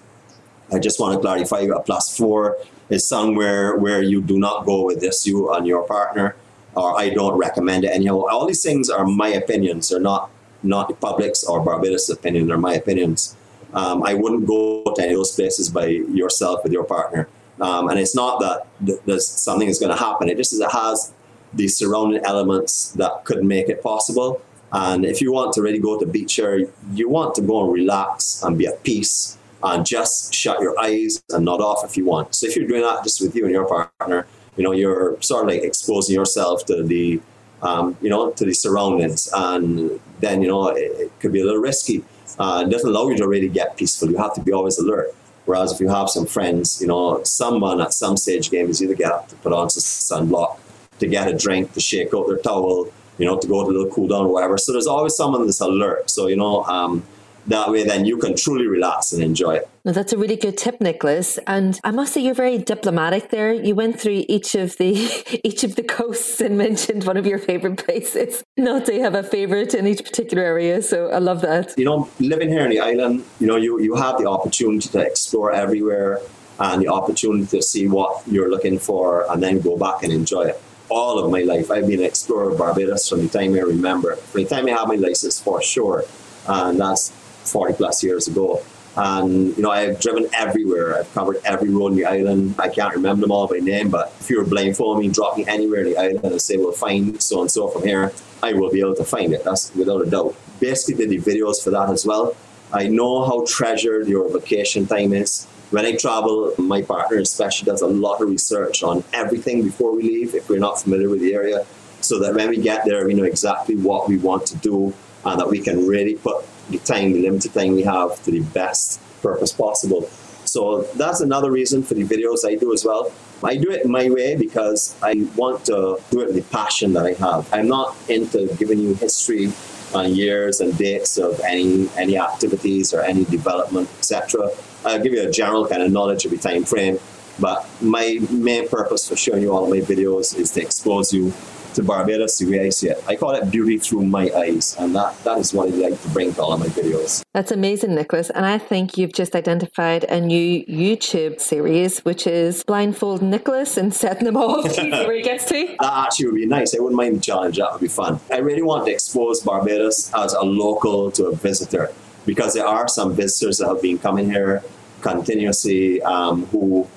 I 0.72 0.78
just 0.78 0.98
want 0.98 1.14
to 1.14 1.20
clarify 1.20 1.60
a 1.60 1.80
plus 1.80 2.16
four 2.16 2.56
is 2.88 3.06
somewhere 3.06 3.76
where 3.76 4.00
you 4.00 4.22
do 4.22 4.38
not 4.38 4.64
go 4.64 4.84
with 4.86 5.00
this, 5.00 5.26
you 5.26 5.52
and 5.52 5.66
your 5.66 5.82
partner, 5.84 6.36
or 6.74 6.98
I 6.98 7.10
don't 7.10 7.36
recommend 7.36 7.84
it. 7.84 7.90
And 7.92 8.04
you 8.04 8.10
know, 8.10 8.28
all 8.28 8.46
these 8.46 8.62
things 8.62 8.88
are 8.88 9.04
my 9.04 9.28
opinions. 9.28 9.88
They're 9.88 10.00
not 10.00 10.30
not 10.62 10.88
the 10.88 10.94
public's 10.94 11.44
or 11.44 11.60
Barbados' 11.60 12.08
opinion. 12.08 12.46
They're 12.46 12.58
my 12.58 12.74
opinions. 12.74 13.36
Um, 13.74 14.02
I 14.04 14.14
wouldn't 14.14 14.46
go 14.46 14.84
to 14.84 15.02
any 15.02 15.12
of 15.12 15.18
those 15.18 15.32
places 15.32 15.68
by 15.68 15.86
yourself 15.86 16.62
with 16.62 16.72
your 16.72 16.84
partner. 16.84 17.28
Um, 17.60 17.88
and 17.88 17.98
it's 17.98 18.14
not 18.14 18.40
that 18.40 18.66
th- 18.84 19.00
there's 19.04 19.26
something 19.26 19.68
is 19.68 19.78
going 19.78 19.94
to 19.96 20.02
happen. 20.02 20.28
It 20.28 20.36
just 20.36 20.52
it 20.54 20.70
has 20.70 21.12
the 21.54 21.68
surrounding 21.68 22.24
elements 22.24 22.92
that 22.92 23.24
could 23.24 23.44
make 23.44 23.68
it 23.68 23.82
possible. 23.82 24.40
And 24.72 25.04
if 25.04 25.20
you 25.20 25.32
want 25.32 25.52
to 25.54 25.62
really 25.62 25.78
go 25.78 25.98
to 25.98 26.06
beach 26.06 26.38
area, 26.38 26.68
you 26.92 27.08
want 27.08 27.34
to 27.36 27.42
go 27.42 27.64
and 27.64 27.72
relax 27.72 28.42
and 28.42 28.58
be 28.58 28.66
at 28.66 28.82
peace 28.82 29.38
and 29.62 29.86
just 29.86 30.34
shut 30.34 30.60
your 30.60 30.78
eyes 30.78 31.22
and 31.30 31.44
nod 31.44 31.60
off 31.60 31.84
if 31.84 31.96
you 31.96 32.04
want. 32.04 32.34
So 32.34 32.46
if 32.46 32.56
you're 32.56 32.68
doing 32.68 32.82
that 32.82 33.02
just 33.04 33.20
with 33.20 33.34
you 33.34 33.44
and 33.44 33.52
your 33.52 33.66
partner, 33.66 34.26
you 34.56 34.64
know, 34.64 34.72
you're 34.72 35.20
sort 35.22 35.44
of 35.44 35.50
like 35.50 35.62
exposing 35.62 36.14
yourself 36.14 36.64
to 36.66 36.82
the, 36.82 37.20
um, 37.62 37.96
you 38.00 38.10
know, 38.10 38.30
to 38.32 38.44
the 38.44 38.52
surroundings. 38.52 39.28
And 39.34 40.00
then, 40.20 40.42
you 40.42 40.48
know, 40.48 40.68
it, 40.68 40.92
it 41.00 41.12
could 41.20 41.32
be 41.32 41.40
a 41.40 41.44
little 41.44 41.60
risky. 41.60 42.04
Uh, 42.38 42.64
it 42.66 42.70
doesn't 42.70 42.88
allow 42.88 43.08
you 43.08 43.16
to 43.16 43.28
really 43.28 43.48
get 43.48 43.76
peaceful. 43.76 44.10
You 44.10 44.18
have 44.18 44.34
to 44.34 44.40
be 44.40 44.52
always 44.52 44.78
alert. 44.78 45.14
Whereas 45.46 45.72
if 45.72 45.80
you 45.80 45.88
have 45.88 46.10
some 46.10 46.26
friends, 46.26 46.80
you 46.80 46.88
know, 46.88 47.22
someone 47.22 47.80
at 47.80 47.92
some 47.92 48.16
stage 48.16 48.50
game 48.50 48.68
is 48.68 48.82
either 48.82 48.94
get 48.94 49.12
up 49.12 49.28
to 49.28 49.36
put 49.36 49.52
on 49.52 49.70
some 49.70 50.26
sunblock, 50.26 50.58
to 50.98 51.06
get 51.06 51.28
a 51.28 51.36
drink, 51.36 51.72
to 51.74 51.80
shake 51.80 52.12
out 52.12 52.26
their 52.26 52.38
towel, 52.38 52.92
you 53.18 53.26
know, 53.26 53.38
to 53.38 53.46
go 53.46 53.64
to 53.64 53.70
a 53.70 53.72
little 53.72 53.90
cool 53.90 54.08
down 54.08 54.26
or 54.26 54.32
whatever. 54.32 54.58
So 54.58 54.72
there's 54.72 54.86
always 54.86 55.16
someone 55.16 55.44
that's 55.46 55.60
alert. 55.60 56.10
So, 56.10 56.26
you 56.26 56.36
know, 56.36 56.64
um, 56.64 57.02
that 57.46 57.70
way 57.70 57.84
then 57.84 58.04
you 58.04 58.18
can 58.18 58.36
truly 58.36 58.66
relax 58.66 59.12
and 59.12 59.22
enjoy 59.22 59.56
it. 59.56 59.68
No, 59.84 59.92
that's 59.92 60.12
a 60.12 60.18
really 60.18 60.36
good 60.36 60.58
tip, 60.58 60.80
Nicholas. 60.80 61.38
And 61.46 61.78
I 61.84 61.92
must 61.92 62.12
say 62.12 62.20
you're 62.20 62.34
very 62.34 62.58
diplomatic 62.58 63.30
there. 63.30 63.52
You 63.52 63.74
went 63.74 64.00
through 64.00 64.24
each 64.28 64.54
of 64.54 64.76
the 64.78 65.40
each 65.44 65.62
of 65.62 65.76
the 65.76 65.82
coasts 65.82 66.40
and 66.40 66.58
mentioned 66.58 67.04
one 67.04 67.16
of 67.16 67.26
your 67.26 67.38
favorite 67.38 67.84
places. 67.84 68.42
Not 68.56 68.86
to 68.86 69.00
have 69.00 69.14
a 69.14 69.22
favorite 69.22 69.74
in 69.74 69.86
each 69.86 70.02
particular 70.04 70.42
area. 70.42 70.82
So 70.82 71.10
I 71.10 71.18
love 71.18 71.40
that. 71.42 71.78
You 71.78 71.84
know, 71.84 72.08
living 72.18 72.48
here 72.48 72.62
on 72.62 72.70
the 72.70 72.80
island, 72.80 73.24
you 73.38 73.46
know, 73.46 73.56
you, 73.56 73.80
you 73.80 73.94
have 73.94 74.18
the 74.18 74.26
opportunity 74.28 74.88
to 74.88 74.98
explore 74.98 75.52
everywhere 75.52 76.20
and 76.58 76.82
the 76.82 76.88
opportunity 76.88 77.46
to 77.46 77.62
see 77.62 77.86
what 77.86 78.26
you're 78.26 78.50
looking 78.50 78.78
for 78.78 79.30
and 79.30 79.42
then 79.42 79.60
go 79.60 79.76
back 79.76 80.02
and 80.02 80.12
enjoy 80.12 80.42
it 80.42 80.60
all 80.88 81.18
of 81.18 81.30
my 81.30 81.42
life. 81.42 81.70
I've 81.70 81.86
been 81.86 82.00
an 82.00 82.06
explorer 82.06 82.50
of 82.50 82.58
Barbados 82.58 83.08
from 83.08 83.26
the 83.26 83.28
time 83.28 83.54
I 83.54 83.60
remember. 83.60 84.16
From 84.16 84.42
the 84.42 84.48
time 84.48 84.66
I 84.66 84.70
had 84.70 84.88
my 84.88 84.94
license 84.96 85.40
for 85.40 85.62
sure. 85.62 86.04
And 86.48 86.80
that's 86.80 87.10
40 87.44 87.74
plus 87.74 88.02
years 88.02 88.28
ago. 88.28 88.62
And, 88.96 89.54
you 89.56 89.62
know, 89.62 89.70
I've 89.70 90.00
driven 90.00 90.26
everywhere. 90.32 90.98
I've 90.98 91.12
covered 91.12 91.38
every 91.44 91.68
road 91.68 91.88
in 91.88 91.96
the 91.96 92.06
island. 92.06 92.54
I 92.58 92.70
can't 92.70 92.94
remember 92.94 93.22
them 93.22 93.30
all 93.30 93.46
by 93.46 93.58
name, 93.58 93.90
but 93.90 94.14
if 94.20 94.30
you 94.30 94.38
were 94.38 94.46
blindfolding 94.46 95.06
me, 95.06 95.12
drop 95.12 95.36
me 95.36 95.44
anywhere 95.46 95.80
in 95.80 95.90
the 95.90 95.98
island 95.98 96.24
and 96.24 96.40
say, 96.40 96.56
well, 96.56 96.72
find 96.72 97.22
so 97.22 97.42
and 97.42 97.50
so 97.50 97.68
from 97.68 97.82
here, 97.82 98.12
I 98.42 98.54
will 98.54 98.70
be 98.70 98.80
able 98.80 98.94
to 98.94 99.04
find 99.04 99.34
it. 99.34 99.44
That's 99.44 99.74
without 99.74 100.00
a 100.06 100.08
doubt. 100.08 100.34
Basically, 100.60 101.06
did 101.06 101.10
the 101.10 101.30
videos 101.30 101.62
for 101.62 101.70
that 101.70 101.90
as 101.90 102.06
well. 102.06 102.34
I 102.72 102.88
know 102.88 103.24
how 103.26 103.44
treasured 103.46 104.08
your 104.08 104.30
vacation 104.30 104.86
time 104.86 105.12
is. 105.12 105.46
When 105.70 105.84
I 105.84 105.96
travel, 105.96 106.54
my 106.58 106.82
partner 106.82 107.18
especially 107.18 107.66
does 107.66 107.82
a 107.82 107.88
lot 107.88 108.20
of 108.20 108.28
research 108.28 108.84
on 108.84 109.02
everything 109.12 109.64
before 109.64 109.94
we 109.94 110.02
leave 110.02 110.34
if 110.34 110.48
we're 110.48 110.60
not 110.60 110.80
familiar 110.80 111.08
with 111.08 111.20
the 111.20 111.34
area, 111.34 111.66
so 112.00 112.20
that 112.20 112.34
when 112.34 112.50
we 112.50 112.58
get 112.58 112.84
there, 112.84 113.04
we 113.04 113.14
know 113.14 113.24
exactly 113.24 113.74
what 113.74 114.08
we 114.08 114.16
want 114.16 114.46
to 114.46 114.56
do 114.58 114.94
and 115.24 115.40
that 115.40 115.48
we 115.48 115.60
can 115.60 115.86
really 115.86 116.14
put 116.14 116.44
the 116.70 116.78
time, 116.78 117.12
the 117.12 117.22
limited 117.22 117.52
time 117.52 117.72
we 117.72 117.82
have, 117.82 118.22
to 118.22 118.30
the 118.30 118.40
best 118.40 119.00
purpose 119.22 119.52
possible. 119.52 120.08
So 120.44 120.82
that's 120.94 121.20
another 121.20 121.50
reason 121.50 121.82
for 121.82 121.94
the 121.94 122.04
videos 122.04 122.48
I 122.48 122.54
do 122.54 122.72
as 122.72 122.84
well. 122.84 123.12
I 123.42 123.56
do 123.56 123.70
it 123.70 123.84
my 123.86 124.08
way 124.08 124.36
because 124.36 124.94
I 125.02 125.26
want 125.34 125.64
to 125.66 126.00
do 126.10 126.20
it 126.20 126.26
with 126.28 126.36
the 126.36 126.42
passion 126.42 126.92
that 126.92 127.04
I 127.04 127.14
have. 127.14 127.52
I'm 127.52 127.66
not 127.66 127.96
into 128.08 128.46
giving 128.54 128.78
you 128.78 128.94
history 128.94 129.52
on 129.94 130.14
years 130.14 130.60
and 130.60 130.76
dates 130.76 131.18
of 131.18 131.40
any 131.40 131.88
any 131.96 132.18
activities 132.18 132.92
or 132.92 133.02
any 133.02 133.24
development, 133.24 133.88
etc. 133.98 134.50
I'll 134.84 135.02
give 135.02 135.12
you 135.12 135.26
a 135.26 135.30
general 135.30 135.66
kind 135.66 135.82
of 135.82 135.90
knowledge 135.90 136.24
of 136.24 136.30
the 136.30 136.38
time 136.38 136.64
frame, 136.64 136.98
but 137.38 137.66
my 137.80 138.18
main 138.30 138.68
purpose 138.68 139.08
for 139.08 139.16
showing 139.16 139.42
you 139.42 139.52
all 139.52 139.64
of 139.64 139.70
my 139.70 139.80
videos 139.80 140.36
is 140.38 140.50
to 140.52 140.62
expose 140.62 141.12
you 141.12 141.32
to 141.76 141.82
Barbados 141.82 142.38
the 142.38 142.50
way 142.50 142.66
I 142.66 142.70
see 142.70 142.88
it. 142.88 143.02
I 143.06 143.16
call 143.16 143.32
it 143.32 143.50
beauty 143.50 143.78
through 143.78 144.06
my 144.06 144.30
eyes, 144.34 144.76
and 144.78 144.94
that, 144.96 145.22
that 145.24 145.38
is 145.38 145.52
what 145.52 145.68
I 145.68 145.76
like 145.76 146.00
to 146.02 146.08
bring 146.08 146.32
to 146.34 146.42
all 146.42 146.52
of 146.54 146.60
my 146.60 146.66
videos. 146.66 147.22
That's 147.34 147.52
amazing, 147.52 147.94
Nicholas. 147.94 148.30
And 148.30 148.44
I 148.44 148.58
think 148.58 148.96
you've 148.96 149.12
just 149.12 149.36
identified 149.36 150.04
a 150.04 150.20
new 150.20 150.64
YouTube 150.64 151.40
series, 151.40 152.00
which 152.00 152.26
is 152.26 152.64
Blindfold 152.64 153.22
Nicholas 153.22 153.76
and 153.76 153.94
setting 153.94 154.24
them 154.24 154.36
off 154.36 154.70
see 154.76 154.90
where 154.90 155.12
he 155.12 155.22
gets 155.22 155.44
to. 155.46 155.76
That 155.80 156.06
actually 156.06 156.26
would 156.26 156.34
be 156.36 156.46
nice. 156.46 156.74
I 156.74 156.80
wouldn't 156.80 156.96
mind 156.96 157.16
the 157.16 157.20
challenge. 157.20 157.58
That 157.58 157.72
would 157.72 157.80
be 157.80 157.88
fun. 157.88 158.20
I 158.32 158.38
really 158.38 158.62
want 158.62 158.86
to 158.86 158.92
expose 158.92 159.42
Barbados 159.42 160.12
as 160.14 160.32
a 160.32 160.42
local 160.42 161.10
to 161.12 161.26
a 161.26 161.36
visitor 161.36 161.92
because 162.24 162.54
there 162.54 162.66
are 162.66 162.88
some 162.88 163.14
visitors 163.14 163.58
that 163.58 163.68
have 163.68 163.82
been 163.82 163.98
coming 163.98 164.30
here 164.30 164.62
continuously 165.02 166.02
um, 166.02 166.46
who 166.46 166.88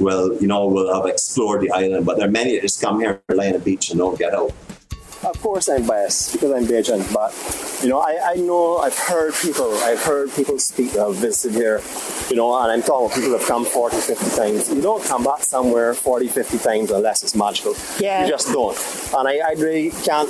will, 0.00 0.36
you 0.40 0.46
know, 0.46 0.66
will 0.66 0.92
have 0.94 1.06
explored 1.06 1.62
the 1.62 1.70
island. 1.70 2.06
But 2.06 2.18
there 2.18 2.28
are 2.28 2.30
many 2.30 2.54
that 2.54 2.62
just 2.62 2.80
come 2.80 3.00
here, 3.00 3.20
lay 3.28 3.48
on 3.48 3.54
the 3.54 3.58
beach, 3.58 3.90
and 3.90 3.98
don't 3.98 4.18
get 4.18 4.34
out. 4.34 4.52
Of 5.24 5.40
course, 5.40 5.68
I'm 5.68 5.86
biased 5.86 6.34
because 6.34 6.52
I'm 6.52 6.66
Bajan, 6.66 7.02
but 7.12 7.32
you 7.82 7.88
know, 7.88 8.00
I, 8.00 8.32
I 8.32 8.34
know 8.34 8.78
I've 8.78 8.96
heard 8.96 9.34
people, 9.34 9.72
I've 9.78 10.02
heard 10.02 10.30
people 10.32 10.58
speak 10.58 10.92
that 10.92 11.00
have 11.00 11.16
visited 11.16 11.56
here, 11.56 11.80
you 12.30 12.36
know, 12.36 12.56
and 12.62 12.70
I'm 12.70 12.82
talking 12.82 13.14
people 13.16 13.32
that 13.32 13.40
have 13.40 13.48
come 13.48 13.64
40, 13.64 13.96
50 13.96 14.36
times. 14.36 14.72
You 14.72 14.82
don't 14.82 15.02
come 15.02 15.24
back 15.24 15.42
somewhere 15.42 15.94
40, 15.94 16.28
50 16.28 16.58
times 16.58 16.90
unless 16.90 17.22
it's 17.22 17.34
magical. 17.34 17.74
Yeah. 17.98 18.24
You 18.24 18.30
just 18.30 18.52
don't. 18.52 18.76
And 19.16 19.26
I, 19.26 19.38
I 19.38 19.52
really 19.52 19.90
can't 19.90 20.28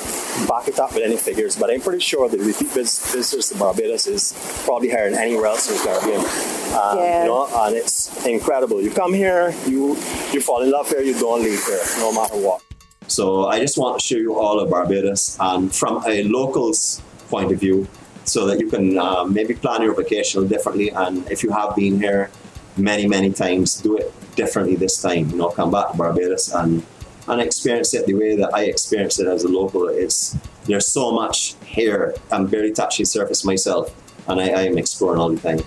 back 0.49 0.69
it 0.69 0.79
up 0.79 0.95
with 0.95 1.03
any 1.03 1.17
figures, 1.17 1.57
but 1.57 1.71
I'm 1.71 1.81
pretty 1.81 2.01
sure 2.01 2.29
that 2.29 2.39
repeat 2.39 2.69
vis- 2.69 3.13
visitors 3.13 3.51
to 3.51 3.59
Barbados 3.59 4.07
is 4.07 4.35
probably 4.65 4.91
higher 4.91 5.11
than 5.11 5.19
anywhere 5.19 5.47
else 5.47 5.69
in 5.69 5.77
the 5.77 5.83
Caribbean. 5.83 6.56
Um, 6.77 6.99
Yeah. 6.99 7.23
You 7.23 7.29
know, 7.29 7.49
and 7.65 7.77
it's 7.77 8.25
incredible. 8.27 8.83
You 8.83 8.91
come 8.91 9.15
here, 9.15 9.55
you 9.67 9.97
you 10.33 10.41
fall 10.41 10.63
in 10.63 10.71
love 10.71 10.89
here, 10.89 11.01
you 11.01 11.15
don't 11.19 11.43
leave 11.43 11.65
here, 11.65 11.85
no 11.99 12.13
matter 12.13 12.37
what. 12.37 12.61
So 13.09 13.47
I 13.47 13.61
just 13.61 13.79
want 13.79 13.99
to 14.01 14.07
show 14.07 14.17
you 14.17 14.39
all 14.39 14.59
of 14.61 14.69
Barbados 14.71 15.37
and 15.41 15.75
from 15.75 16.03
a 16.07 16.25
local's 16.25 17.01
point 17.31 17.53
of 17.53 17.59
view 17.61 17.87
so 18.25 18.47
that 18.47 18.59
you 18.61 18.69
can 18.69 18.99
uh, 18.99 19.25
maybe 19.25 19.55
plan 19.55 19.83
your 19.83 19.95
vacation 19.95 20.49
differently. 20.49 20.91
And 20.91 21.29
if 21.31 21.43
you 21.45 21.51
have 21.53 21.77
been 21.77 22.01
here 22.01 22.31
many, 22.77 23.07
many 23.07 23.31
times, 23.33 23.81
do 23.81 23.97
it 23.97 24.13
differently 24.35 24.75
this 24.77 25.01
time. 25.01 25.31
You 25.31 25.37
know, 25.37 25.49
come 25.51 25.71
back 25.71 25.93
to 25.93 25.97
Barbados 25.97 26.53
and, 26.53 26.83
and 27.29 27.41
experience 27.41 27.95
it 27.95 28.07
the 28.07 28.15
way 28.15 28.35
that 28.37 28.53
I 28.53 28.65
experienced 28.65 29.21
it 29.21 29.29
as 29.29 29.45
a 29.45 29.49
local. 29.49 29.87
It's, 29.89 30.37
there's 30.67 30.89
so 30.93 31.13
much 31.13 31.55
here. 31.65 32.15
I'm 32.33 32.49
very 32.49 32.73
touchy 32.73 33.05
surface 33.05 33.45
myself 33.45 33.95
and 34.29 34.41
I, 34.41 34.49
I 34.49 34.63
am 34.63 34.77
exploring 34.79 35.21
all 35.21 35.31
the 35.31 35.41
time. 35.41 35.61